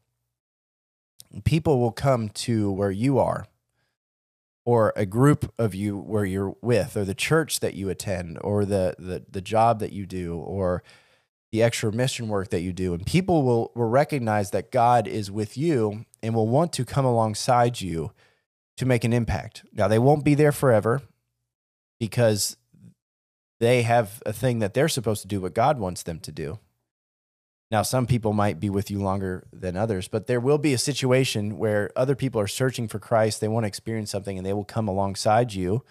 People 1.45 1.79
will 1.79 1.93
come 1.93 2.29
to 2.31 2.71
where 2.73 2.91
you 2.91 3.19
are, 3.19 3.47
or 4.65 4.93
a 4.97 5.07
group 5.07 5.53
of 5.59 5.75
you 5.75 5.97
where 5.97 6.25
you're 6.25 6.55
with, 6.61 6.97
or 6.97 7.05
the 7.05 7.15
church 7.15 7.61
that 7.61 7.75
you 7.75 7.89
attend, 7.89 8.39
or 8.43 8.65
the, 8.65 8.95
the, 8.99 9.25
the 9.31 9.41
job 9.41 9.79
that 9.81 9.93
you 9.93 10.07
do, 10.07 10.37
or 10.37 10.83
the 11.53 11.63
extra 11.63 11.93
mission 11.93 12.29
work 12.29 12.51
that 12.51 12.61
you 12.61 12.73
do. 12.73 12.95
And 12.95 13.05
people 13.05 13.43
will, 13.43 13.73
will 13.75 13.89
recognize 13.89 14.51
that 14.51 14.71
God 14.71 15.09
is 15.09 15.31
with 15.31 15.57
you 15.57 16.05
and 16.23 16.35
will 16.35 16.49
want 16.49 16.73
to 16.75 16.85
come 16.85 17.05
alongside 17.05 17.81
you 17.81 18.13
to 18.77 18.87
make 18.87 19.05
an 19.05 19.13
impact. 19.13 19.65
Now, 19.73 19.89
they 19.89 19.99
won't 19.99 20.25
be 20.25 20.35
there 20.35 20.53
forever 20.53 21.03
because 21.99 22.57
they 23.59 23.83
have 23.83 24.23
a 24.25 24.33
thing 24.33 24.61
that 24.61 24.75
they're 24.75 24.89
supposed 24.89 25.23
to 25.23 25.29
do 25.29 25.41
what 25.41 25.55
God 25.55 25.79
wants 25.79 26.03
them 26.03 26.19
to 26.21 26.33
do. 26.33 26.59
Now, 27.71 27.83
some 27.83 28.07
people 28.07 28.33
might 28.33 28.59
be 28.59 28.69
with 28.69 28.91
you 28.91 29.01
longer 29.01 29.47
than 29.53 29.77
others, 29.77 30.09
but 30.09 30.27
there 30.27 30.41
will 30.41 30.59
be 30.59 30.75
a 30.75 30.79
situation 30.79 31.57
where 31.57 31.93
other 31.95 32.17
people 32.17 32.41
are 32.41 32.49
searching 32.49 32.89
for 32.89 32.99
Christ. 32.99 33.41
They 33.41 33.47
want 33.47 33.63
to 33.63 33.69
experience 33.69 34.11
something 34.11 34.37
and 34.37 34.45
they 34.45 34.53
will 34.53 34.65
come 34.65 34.89
alongside 34.89 35.55
you 35.55 35.85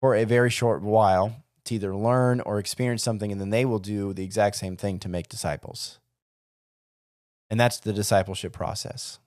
for 0.00 0.14
a 0.14 0.24
very 0.24 0.50
short 0.50 0.82
while 0.82 1.44
to 1.64 1.76
either 1.76 1.96
learn 1.96 2.40
or 2.40 2.58
experience 2.58 3.02
something, 3.02 3.30
and 3.30 3.40
then 3.40 3.50
they 3.50 3.64
will 3.64 3.78
do 3.78 4.12
the 4.12 4.24
exact 4.24 4.56
same 4.56 4.76
thing 4.76 4.98
to 4.98 5.08
make 5.08 5.28
disciples. 5.28 5.98
And 7.50 7.58
that's 7.58 7.78
the 7.78 7.92
discipleship 7.92 8.52
process. 8.52 9.18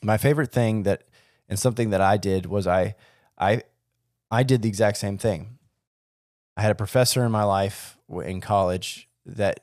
My 0.00 0.16
favorite 0.16 0.52
thing 0.52 0.84
that, 0.84 1.02
and 1.48 1.58
something 1.58 1.90
that 1.90 2.00
I 2.00 2.16
did 2.18 2.46
was 2.46 2.66
I, 2.66 2.94
I, 3.36 3.62
I 4.30 4.44
did 4.44 4.62
the 4.62 4.68
exact 4.68 4.98
same 4.98 5.18
thing. 5.18 5.58
I 6.56 6.62
had 6.62 6.70
a 6.70 6.76
professor 6.76 7.24
in 7.24 7.32
my 7.32 7.42
life 7.42 7.98
in 8.24 8.40
college 8.40 9.07
that 9.28 9.60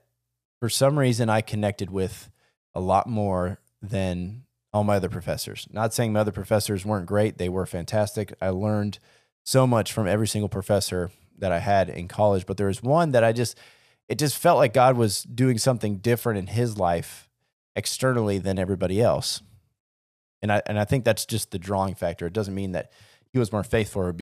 for 0.60 0.70
some 0.70 0.98
reason 0.98 1.30
I 1.30 1.42
connected 1.42 1.90
with 1.90 2.30
a 2.74 2.80
lot 2.80 3.08
more 3.08 3.60
than 3.82 4.44
all 4.74 4.84
my 4.84 4.98
other 4.98 5.10
professors. 5.10 5.68
Not 5.72 5.94
saying 5.94 6.14
my 6.14 6.20
other 6.20 6.32
professors 6.32 6.86
weren't 6.86 7.06
great, 7.06 7.38
they 7.38 7.50
were 7.50 7.66
fantastic. 7.66 8.34
I 8.42 8.50
learned 8.50 9.00
so 9.44 9.66
much 9.66 9.94
from 9.94 10.08
every 10.08 10.28
single 10.28 10.50
professor 10.50 11.12
that 11.38 11.52
I 11.52 11.60
had 11.60 11.90
in 11.90 12.08
college, 12.08 12.46
but 12.46 12.58
there 12.58 12.68
was 12.68 12.84
one 12.84 13.12
that 13.12 13.24
I 13.24 13.32
just 13.32 13.58
it 14.08 14.20
just 14.20 14.38
felt 14.38 14.58
like 14.58 14.74
God 14.74 14.98
was 14.98 15.24
doing 15.24 15.58
something 15.58 15.98
different 15.98 16.38
in 16.38 16.48
his 16.48 16.78
life 16.78 17.30
externally 17.76 18.38
than 18.38 18.60
everybody 18.60 19.02
else. 19.02 19.42
And 20.42 20.52
I 20.52 20.62
and 20.66 20.80
I 20.80 20.86
think 20.86 21.06
that's 21.06 21.26
just 21.26 21.52
the 21.52 21.60
drawing 21.60 21.96
factor. 21.96 22.28
It 22.28 22.34
doesn't 22.34 22.54
mean 22.54 22.74
that 22.74 22.92
he 23.32 23.40
was 23.40 23.52
more 23.52 23.64
faithful 23.64 24.02
or 24.02 24.12